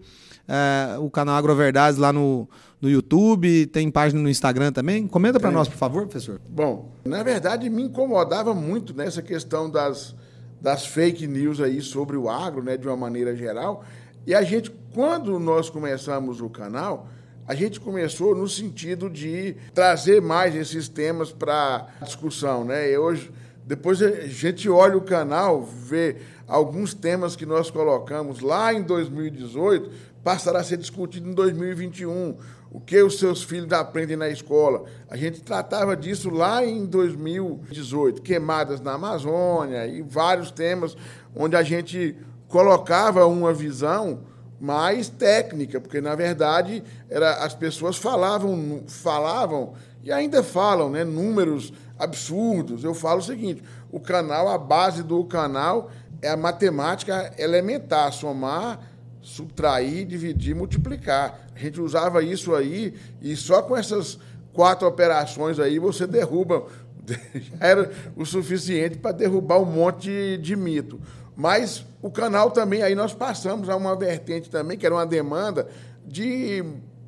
[0.48, 2.48] é, o canal Agroverdades lá no,
[2.80, 5.06] no YouTube, tem página no Instagram também.
[5.06, 6.40] Comenta para nós, por favor, professor.
[6.48, 10.14] Bom, na verdade, me incomodava muito nessa questão das,
[10.60, 13.84] das fake news aí sobre o agro, né, de uma maneira geral.
[14.26, 17.08] E a gente, quando nós começamos o canal,
[17.46, 22.90] a gente começou no sentido de trazer mais esses temas para discussão, né?
[22.90, 23.30] E hoje,
[23.64, 26.16] depois a gente olha o canal, vê
[26.46, 32.36] alguns temas que nós colocamos lá em 2018 passará a ser discutido em 2021.
[32.72, 34.84] O que os seus filhos aprendem na escola?
[35.08, 40.96] A gente tratava disso lá em 2018, queimadas na Amazônia e vários temas
[41.36, 42.16] onde a gente
[42.48, 44.20] colocava uma visão
[44.64, 51.70] mais técnica, porque na verdade era, as pessoas falavam, falavam e ainda falam, né, números
[51.98, 52.82] absurdos.
[52.82, 53.62] Eu falo o seguinte:
[53.92, 55.90] o canal, a base do canal
[56.22, 58.80] é a matemática elementar, somar,
[59.20, 61.46] subtrair, dividir, multiplicar.
[61.54, 64.18] A gente usava isso aí e só com essas
[64.54, 66.64] quatro operações aí você derruba.
[67.04, 70.98] Já era o suficiente para derrubar um monte de mito.
[71.36, 75.68] Mas o canal também, aí nós passamos a uma vertente também, que era uma demanda
[76.06, 76.64] de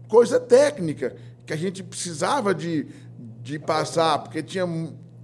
[0.08, 1.14] coisa técnica,
[1.44, 2.86] que a gente precisava de,
[3.42, 4.66] de passar, porque tinha,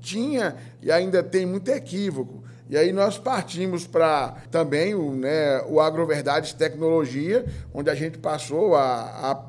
[0.00, 2.42] tinha e ainda tem muito equívoco.
[2.70, 7.44] E aí nós partimos para também o, né, o Agroverdades Tecnologia,
[7.74, 9.42] onde a gente passou a,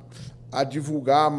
[0.51, 1.31] a, a divulgar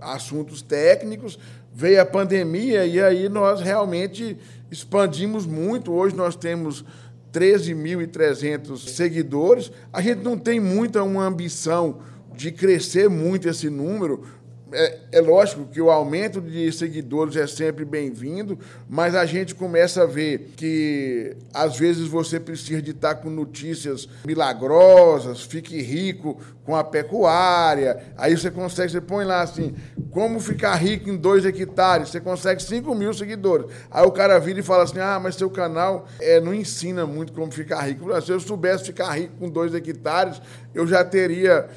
[0.00, 1.38] assuntos técnicos,
[1.72, 4.36] veio a pandemia e aí nós realmente
[4.70, 5.92] expandimos muito.
[5.92, 6.84] Hoje nós temos
[7.32, 9.72] 13.300 seguidores.
[9.92, 12.00] A gente não tem muita uma ambição
[12.34, 14.24] de crescer muito esse número,
[14.72, 18.58] é, é, lógico que o aumento de seguidores é sempre bem-vindo,
[18.88, 24.08] mas a gente começa a ver que às vezes você precisa de estar com notícias
[24.24, 29.74] milagrosas, fique rico com a pecuária, aí você consegue, você põe lá assim,
[30.10, 33.66] como ficar rico em dois hectares, você consegue 5 mil seguidores.
[33.90, 37.32] Aí o cara vira e fala assim, ah, mas seu canal é, não ensina muito
[37.32, 38.20] como ficar rico.
[38.20, 40.40] Se eu soubesse ficar rico com dois hectares,
[40.74, 41.68] eu já teria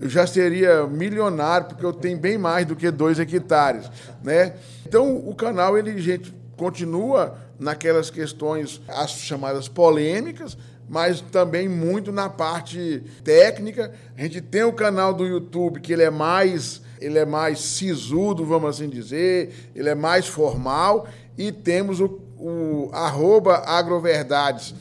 [0.00, 3.90] eu já seria milionário, porque eu tenho bem mais do que dois hectares.
[4.22, 4.54] Né?
[4.86, 10.56] Então, o canal, ele, gente, continua naquelas questões, as chamadas polêmicas,
[10.88, 13.92] mas também muito na parte técnica.
[14.16, 18.44] A gente tem o canal do YouTube, que ele é mais, ele é mais sisudo,
[18.44, 21.06] vamos assim dizer, ele é mais formal,
[21.38, 24.74] e temos o, o arroba agroverdades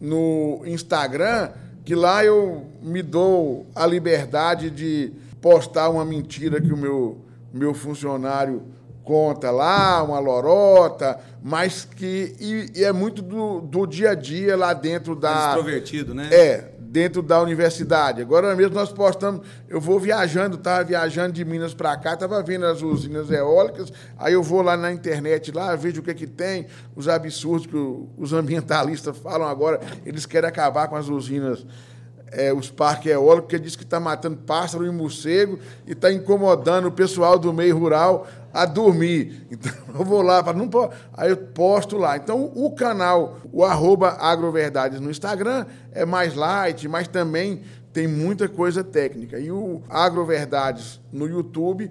[0.00, 1.50] no Instagram,
[1.84, 7.18] que lá eu me dou a liberdade de postar uma mentira que o meu,
[7.52, 8.62] meu funcionário
[9.04, 12.36] conta lá, uma lorota, mas que.
[12.38, 15.30] E, e é muito do, do dia a dia lá dentro da.
[15.30, 16.28] Mais extrovertido, né?
[16.30, 18.20] É, dentro da universidade.
[18.20, 22.66] Agora mesmo nós postamos, eu vou viajando, estava viajando de Minas para cá, estava vendo
[22.66, 26.66] as usinas eólicas, aí eu vou lá na internet, lá vejo o que, que tem,
[26.96, 27.76] os absurdos que
[28.18, 31.64] os ambientalistas falam agora, eles querem acabar com as usinas
[32.32, 36.86] é, os parques eólicos, porque diz que está matando pássaro e morcego e está incomodando
[36.86, 39.46] o pessoal do meio rural a dormir.
[39.50, 40.68] Então, eu vou lá, não
[41.12, 42.16] aí eu posto lá.
[42.16, 48.48] Então, o canal, o arroba agroverdades no Instagram é mais light, mas também tem muita
[48.48, 49.38] coisa técnica.
[49.38, 51.90] E o Agroverdades no YouTube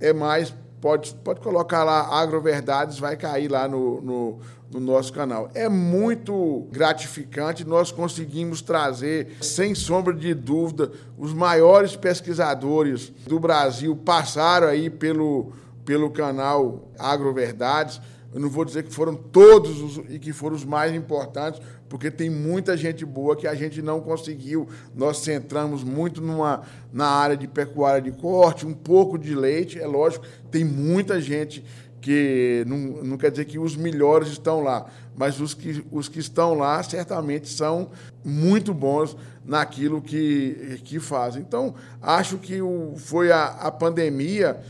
[0.00, 4.38] é mais pode, pode colocar lá Agroverdades, vai cair lá no, no,
[4.70, 5.50] no, nosso canal.
[5.54, 13.96] É muito gratificante, nós conseguimos trazer, sem sombra de dúvida, os maiores pesquisadores do Brasil
[13.96, 15.52] passaram aí pelo,
[15.88, 17.98] pelo canal Agroverdades.
[18.30, 22.10] Eu não vou dizer que foram todos os, e que foram os mais importantes, porque
[22.10, 24.68] tem muita gente boa que a gente não conseguiu.
[24.94, 26.60] Nós centramos muito numa,
[26.92, 31.64] na área de pecuária de corte, um pouco de leite, é lógico, tem muita gente
[32.02, 36.18] que não, não quer dizer que os melhores estão lá, mas os que, os que
[36.18, 37.90] estão lá certamente são
[38.22, 41.40] muito bons naquilo que, que fazem.
[41.40, 44.60] Então, acho que o, foi a, a pandemia,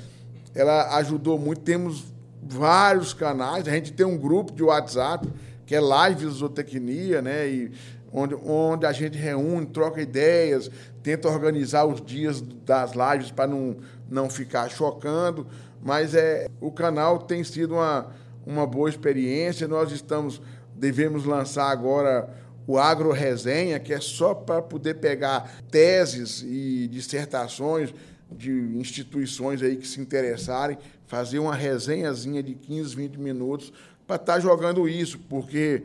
[0.58, 1.60] ela ajudou muito.
[1.60, 2.04] Temos
[2.42, 5.28] vários canais, a gente tem um grupo de WhatsApp
[5.64, 7.46] que é Live Zootecnia, né?
[7.46, 7.72] E
[8.12, 10.70] onde, onde a gente reúne, troca ideias,
[11.02, 13.76] tenta organizar os dias das lives para não,
[14.08, 15.46] não ficar chocando.
[15.82, 18.06] Mas é, o canal tem sido uma,
[18.46, 19.68] uma boa experiência.
[19.68, 20.40] Nós estamos,
[20.74, 22.28] devemos lançar agora
[22.66, 27.94] o Agro Resenha, que é só para poder pegar teses e dissertações
[28.30, 33.72] de instituições aí que se interessarem, fazer uma resenhazinha de 15, 20 minutos
[34.06, 35.82] para estar tá jogando isso, porque,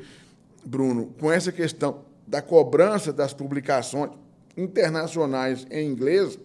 [0.66, 4.12] Bruno, com essa questão da cobrança das publicações
[4.56, 6.38] internacionais em inglês,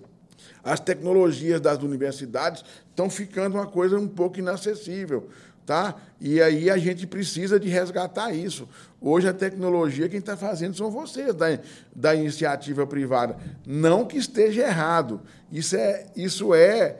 [0.62, 5.28] as tecnologias das universidades estão ficando uma coisa um pouco inacessível.
[5.68, 5.96] Tá?
[6.18, 8.66] E aí a gente precisa de resgatar isso.
[8.98, 11.58] Hoje a tecnologia, quem está fazendo são vocês, da,
[11.94, 13.36] da iniciativa privada.
[13.66, 15.20] Não que esteja errado.
[15.52, 16.96] Isso é, isso é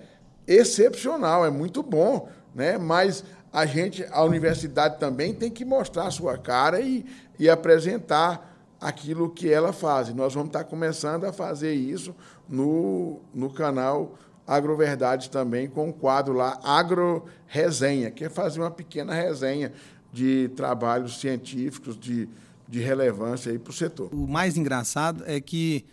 [0.47, 2.29] excepcional, é muito bom.
[2.55, 2.77] Né?
[2.77, 7.07] Mas a gente, a universidade também tem que mostrar a sua cara e,
[7.39, 10.13] e apresentar aquilo que ela faz.
[10.13, 12.15] nós vamos estar começando a fazer isso
[12.47, 14.19] no, no canal
[14.49, 19.73] Agroverdades também, com um quadro lá, Agro Resenha, que é fazer uma pequena resenha
[20.11, 22.27] de trabalhos científicos de,
[22.67, 24.09] de relevância para o setor.
[24.11, 25.85] O mais engraçado é que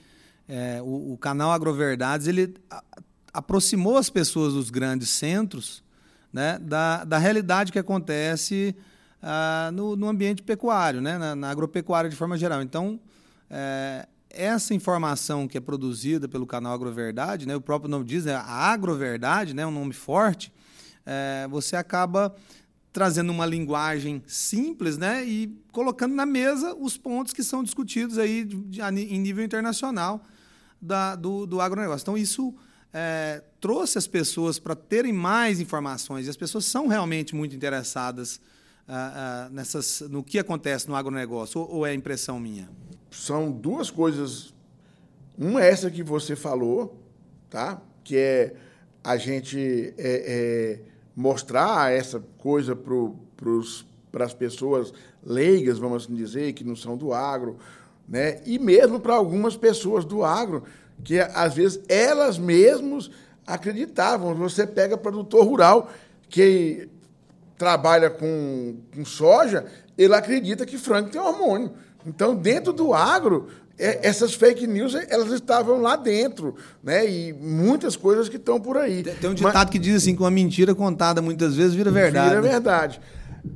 [0.47, 2.55] é, o, o, canal Agroverdades ele
[3.33, 5.83] aproximou as pessoas dos grandes centros
[6.31, 8.73] né, da, da realidade que acontece
[9.21, 12.61] ah, no, no, ambiente pecuário, né, na, na, agropecuária de forma geral.
[12.61, 12.99] Então,
[13.49, 18.35] é, essa informação que é produzida pelo canal Agroverdade, né, o próprio nome diz, é
[18.35, 20.51] a Agroverdade, né, um nome forte,
[21.05, 22.35] é, você acaba
[22.91, 28.45] trazendo uma linguagem simples né, e colocando na mesa os pontos que são discutidos aí
[28.45, 30.23] de, de, em nível internacional
[30.81, 32.03] da, do, do agronegócio.
[32.03, 32.55] Então, isso
[32.93, 38.39] é, trouxe as pessoas para terem mais informações, e as pessoas são realmente muito interessadas
[38.87, 42.69] ah, ah, nessas, no que acontece no agronegócio, ou, ou é impressão minha?
[43.15, 44.53] São duas coisas.
[45.37, 46.99] Uma é essa que você falou,
[47.49, 47.81] tá?
[48.03, 48.55] que é
[49.03, 50.79] a gente é, é,
[51.15, 54.93] mostrar essa coisa para as pessoas
[55.23, 57.57] leigas, vamos assim dizer, que não são do agro,
[58.07, 58.41] né?
[58.45, 60.63] e mesmo para algumas pessoas do agro,
[61.03, 63.09] que às vezes elas mesmas
[63.45, 64.35] acreditavam.
[64.35, 65.91] Você pega produtor rural
[66.29, 66.89] que
[67.57, 69.65] trabalha com, com soja,
[69.97, 71.71] ele acredita que frango tem hormônio.
[72.05, 73.47] Então, dentro do agro,
[73.77, 77.09] é, essas fake news elas estavam lá dentro, né?
[77.09, 79.03] E muitas coisas que estão por aí.
[79.03, 82.29] Tem um ditado Mas, que diz assim que uma mentira contada muitas vezes vira verdade.
[82.29, 83.01] Vira verdade.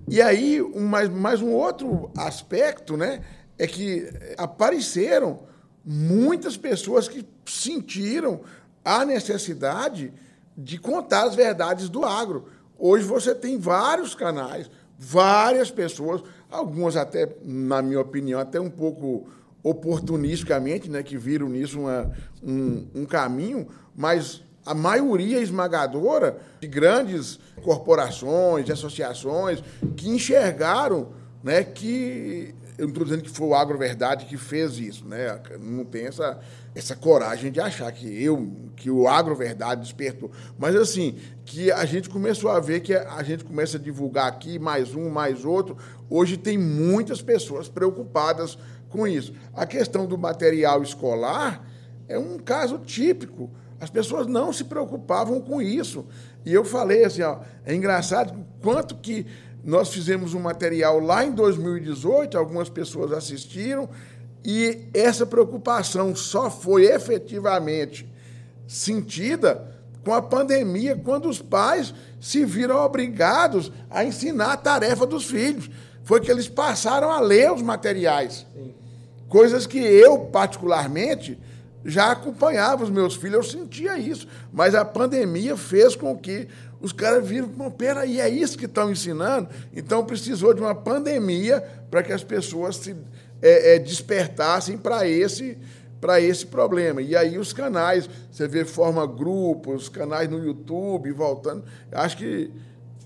[0.08, 3.22] E aí, um, mais, mais um outro aspecto, né?
[3.58, 5.40] É que apareceram
[5.86, 8.42] muitas pessoas que sentiram
[8.84, 10.14] há necessidade
[10.58, 12.48] de contar as verdades do agro.
[12.78, 14.70] Hoje você tem vários canais,
[15.00, 16.22] várias pessoas,
[16.52, 19.30] algumas até, na minha opinião, até um pouco
[19.64, 22.12] oportunisticamente, né, que viram nisso uma,
[22.44, 29.64] um, um caminho, mas a maioria esmagadora de grandes corporações, associações,
[29.96, 31.10] que enxergaram
[31.42, 35.38] né, que eu não estou dizendo que foi o Agroverdade que fez isso, né?
[35.60, 36.40] Não tem essa,
[36.80, 40.32] essa coragem de achar que eu, que o Agroverdade despertou.
[40.58, 44.58] Mas assim, que a gente começou a ver que a gente começa a divulgar aqui
[44.58, 45.78] mais um, mais outro.
[46.10, 48.58] Hoje tem muitas pessoas preocupadas
[48.90, 49.34] com isso.
[49.54, 51.64] A questão do material escolar
[52.08, 53.50] é um caso típico.
[53.80, 56.06] As pessoas não se preocupavam com isso.
[56.46, 59.26] E eu falei assim, ó, é engraçado quanto que
[59.64, 63.90] nós fizemos um material lá em 2018, algumas pessoas assistiram,
[64.44, 68.08] e essa preocupação só foi efetivamente
[68.68, 75.26] sentida com a pandemia, quando os pais se viram obrigados a ensinar a tarefa dos
[75.26, 75.70] filhos.
[76.04, 78.46] Foi que eles passaram a ler os materiais.
[78.56, 78.74] Sim.
[79.28, 81.38] Coisas que eu, particularmente,
[81.86, 84.28] já acompanhava os meus filhos, eu sentia isso.
[84.52, 86.48] Mas a pandemia fez com que
[86.82, 89.50] os caras viram, peraí, é isso que estão ensinando?
[89.76, 91.62] Então precisou de uma pandemia
[91.92, 92.96] para que as pessoas se
[93.42, 95.58] é, é, despertassem para esse,
[96.22, 97.02] esse problema.
[97.02, 101.64] E aí os canais, você vê, forma grupos, canais no YouTube, voltando.
[101.92, 102.52] Acho que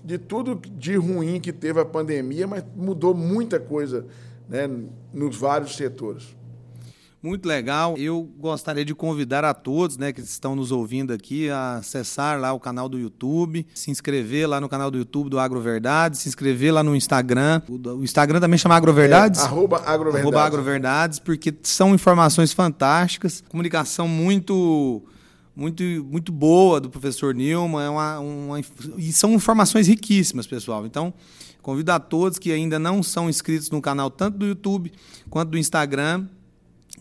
[0.04, 4.04] de tudo de ruim que teve a pandemia, mas mudou muita coisa
[4.48, 4.68] né,
[5.12, 6.36] nos vários setores.
[7.24, 7.96] Muito legal.
[7.96, 12.52] Eu gostaria de convidar a todos né, que estão nos ouvindo aqui a acessar lá
[12.52, 16.70] o canal do YouTube, se inscrever lá no canal do YouTube do Agroverdades, se inscrever
[16.70, 17.62] lá no Instagram.
[17.66, 19.40] O Instagram também chama Agroverdades?
[19.40, 20.20] É, arroba Agroverdades.
[20.20, 25.02] Arroba Agroverdades, porque são informações fantásticas, comunicação muito
[25.56, 28.60] muito, muito boa do professor Nilman, é uma, uma,
[28.98, 30.84] e são informações riquíssimas, pessoal.
[30.84, 31.14] Então,
[31.62, 34.92] convido a todos que ainda não são inscritos no canal, tanto do YouTube
[35.30, 36.26] quanto do Instagram,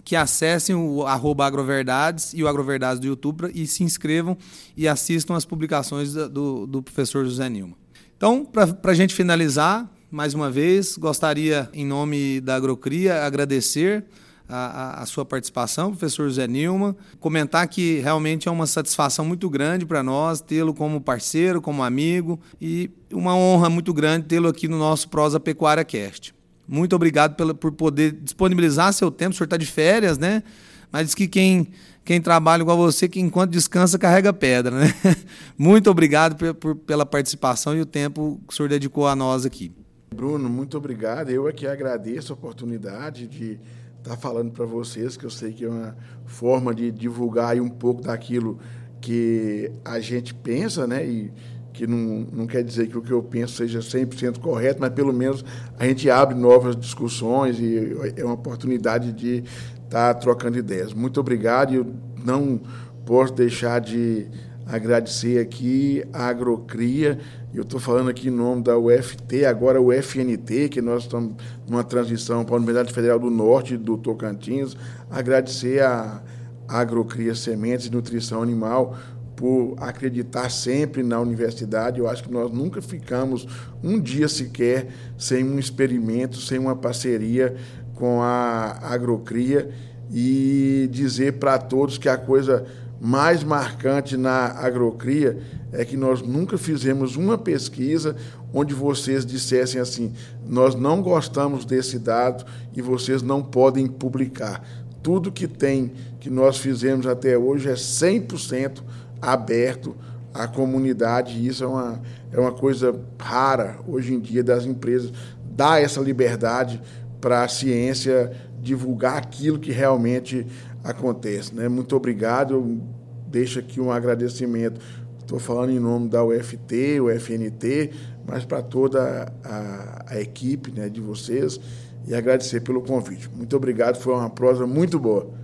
[0.04, 4.38] que acessem o agroverdades e o agroverdades do YouTube e se inscrevam
[4.76, 7.76] e assistam as publicações do, do professor José Nilma.
[8.18, 14.06] Então, para a gente finalizar, mais uma vez, gostaria, em nome da Agrocria, agradecer
[14.48, 16.96] a, a, sua participação, professor José Nilma.
[17.20, 22.40] Comentar que realmente é uma satisfação muito grande para nós tê-lo como parceiro, como amigo
[22.62, 26.36] e uma honra muito grande tê-lo aqui no nosso Prosa Pecuária Cast.
[26.68, 29.32] Muito obrigado pela, por poder disponibilizar seu tempo.
[29.32, 30.44] O senhor está de férias, né?
[30.92, 31.68] Mas diz que quem,
[32.06, 34.94] quem trabalha igual você, que enquanto descansa, carrega pedra, né?
[35.58, 39.46] Muito obrigado por, por, pela participação e o tempo que o senhor dedicou a nós
[39.46, 39.72] aqui.
[40.14, 41.32] Bruno, muito obrigado.
[41.32, 43.60] Eu aqui agradeço a oportunidade de
[43.98, 48.04] estar falando para vocês, que eu sei que é uma forma de divulgar um pouco
[48.04, 48.60] daquilo
[49.02, 51.06] que a gente pensa, né?
[51.06, 51.34] E,
[51.74, 55.12] que não, não quer dizer que o que eu penso seja 100% correto, mas pelo
[55.12, 55.44] menos
[55.78, 59.44] a gente abre novas discussões e é uma oportunidade de
[59.84, 60.94] estar tá trocando ideias.
[60.94, 61.88] Muito obrigado e eu
[62.24, 62.62] não
[63.06, 64.28] posso deixar de
[64.66, 67.20] agradecer aqui a Agrocria.
[67.54, 71.36] Eu estou falando aqui em nome da UFT, agora o FNT, que nós estamos
[71.68, 74.78] numa transição para a Universidade Federal do Norte do Tocantins.
[75.10, 76.22] Agradecer a
[76.68, 78.96] Agrocria Sementes e Nutrição Animal
[79.36, 82.00] por acreditar sempre na universidade.
[82.00, 83.48] Eu acho que nós nunca ficamos
[83.84, 87.56] um dia sequer sem um experimento, sem uma parceria
[87.96, 89.70] com a Agrocria
[90.12, 92.66] e dizer para todos que a coisa
[93.00, 95.38] mais marcante na Agrocria
[95.72, 98.16] é que nós nunca fizemos uma pesquisa
[98.54, 100.14] onde vocês dissessem assim:
[100.48, 104.64] nós não gostamos desse dado e vocês não podem publicar.
[105.02, 108.82] Tudo que tem que nós fizemos até hoje é 100%
[109.24, 109.96] aberto
[110.34, 111.38] à comunidade.
[111.38, 112.02] E isso é uma,
[112.32, 115.12] é uma coisa rara hoje em dia das empresas,
[115.52, 116.82] dar essa liberdade
[117.22, 120.46] para a ciência divulgar aquilo que realmente
[120.84, 121.56] acontece.
[121.56, 121.68] Né?
[121.68, 122.54] Muito obrigado.
[122.54, 122.82] Eu
[123.28, 124.80] deixo aqui um agradecimento.
[125.20, 127.92] Estou falando em nome da UFT, UFNT,
[128.28, 131.60] mas para toda a, a equipe né, de vocês
[132.06, 133.30] e agradecer pelo convite.
[133.34, 135.43] Muito obrigado, foi uma prosa muito boa.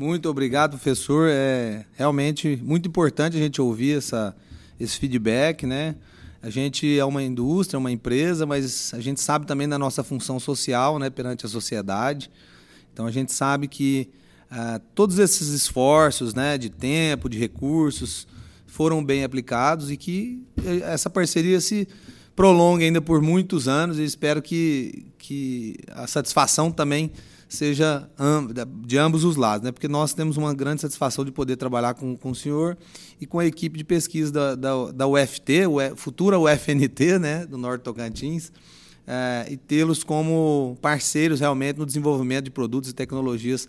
[0.00, 1.28] Muito obrigado, professor.
[1.28, 4.32] É realmente muito importante a gente ouvir essa,
[4.78, 5.96] esse feedback, né?
[6.40, 10.38] A gente é uma indústria, uma empresa, mas a gente sabe também da nossa função
[10.38, 12.30] social, né, perante a sociedade.
[12.92, 14.08] Então a gente sabe que
[14.48, 18.24] ah, todos esses esforços, né, de tempo, de recursos,
[18.68, 20.46] foram bem aplicados e que
[20.84, 21.88] essa parceria se
[22.36, 27.10] prolongue ainda por muitos anos e espero que, que a satisfação também
[27.48, 28.08] seja
[28.86, 29.72] de ambos os lados, né?
[29.72, 32.76] porque nós temos uma grande satisfação de poder trabalhar com, com o senhor
[33.20, 35.64] e com a equipe de pesquisa da, da, da UFT,
[35.96, 37.46] futura UFNT, né?
[37.46, 38.52] do Norte Tocantins,
[39.06, 43.66] é, e tê-los como parceiros realmente no desenvolvimento de produtos e tecnologias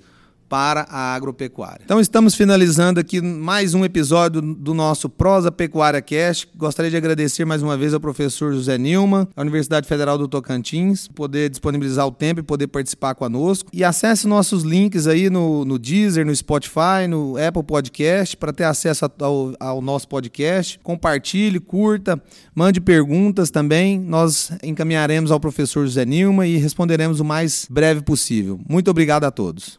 [0.49, 1.81] para a agropecuária.
[1.85, 6.49] Então estamos finalizando aqui mais um episódio do nosso Prosa Pecuária Cast.
[6.57, 11.07] Gostaria de agradecer mais uma vez ao professor José Nilman, da Universidade Federal do Tocantins,
[11.07, 13.69] poder disponibilizar o tempo e poder participar conosco.
[13.71, 18.63] E acesse nossos links aí no, no Deezer, no Spotify, no Apple Podcast, para ter
[18.63, 20.79] acesso ao, ao nosso podcast.
[20.81, 22.21] Compartilhe, curta,
[22.55, 23.99] mande perguntas também.
[23.99, 28.59] Nós encaminharemos ao professor José Nilman e responderemos o mais breve possível.
[28.67, 29.78] Muito obrigado a todos.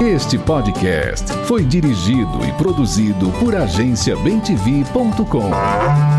[0.00, 6.17] Este podcast foi dirigido e produzido por agenciabemtv.com.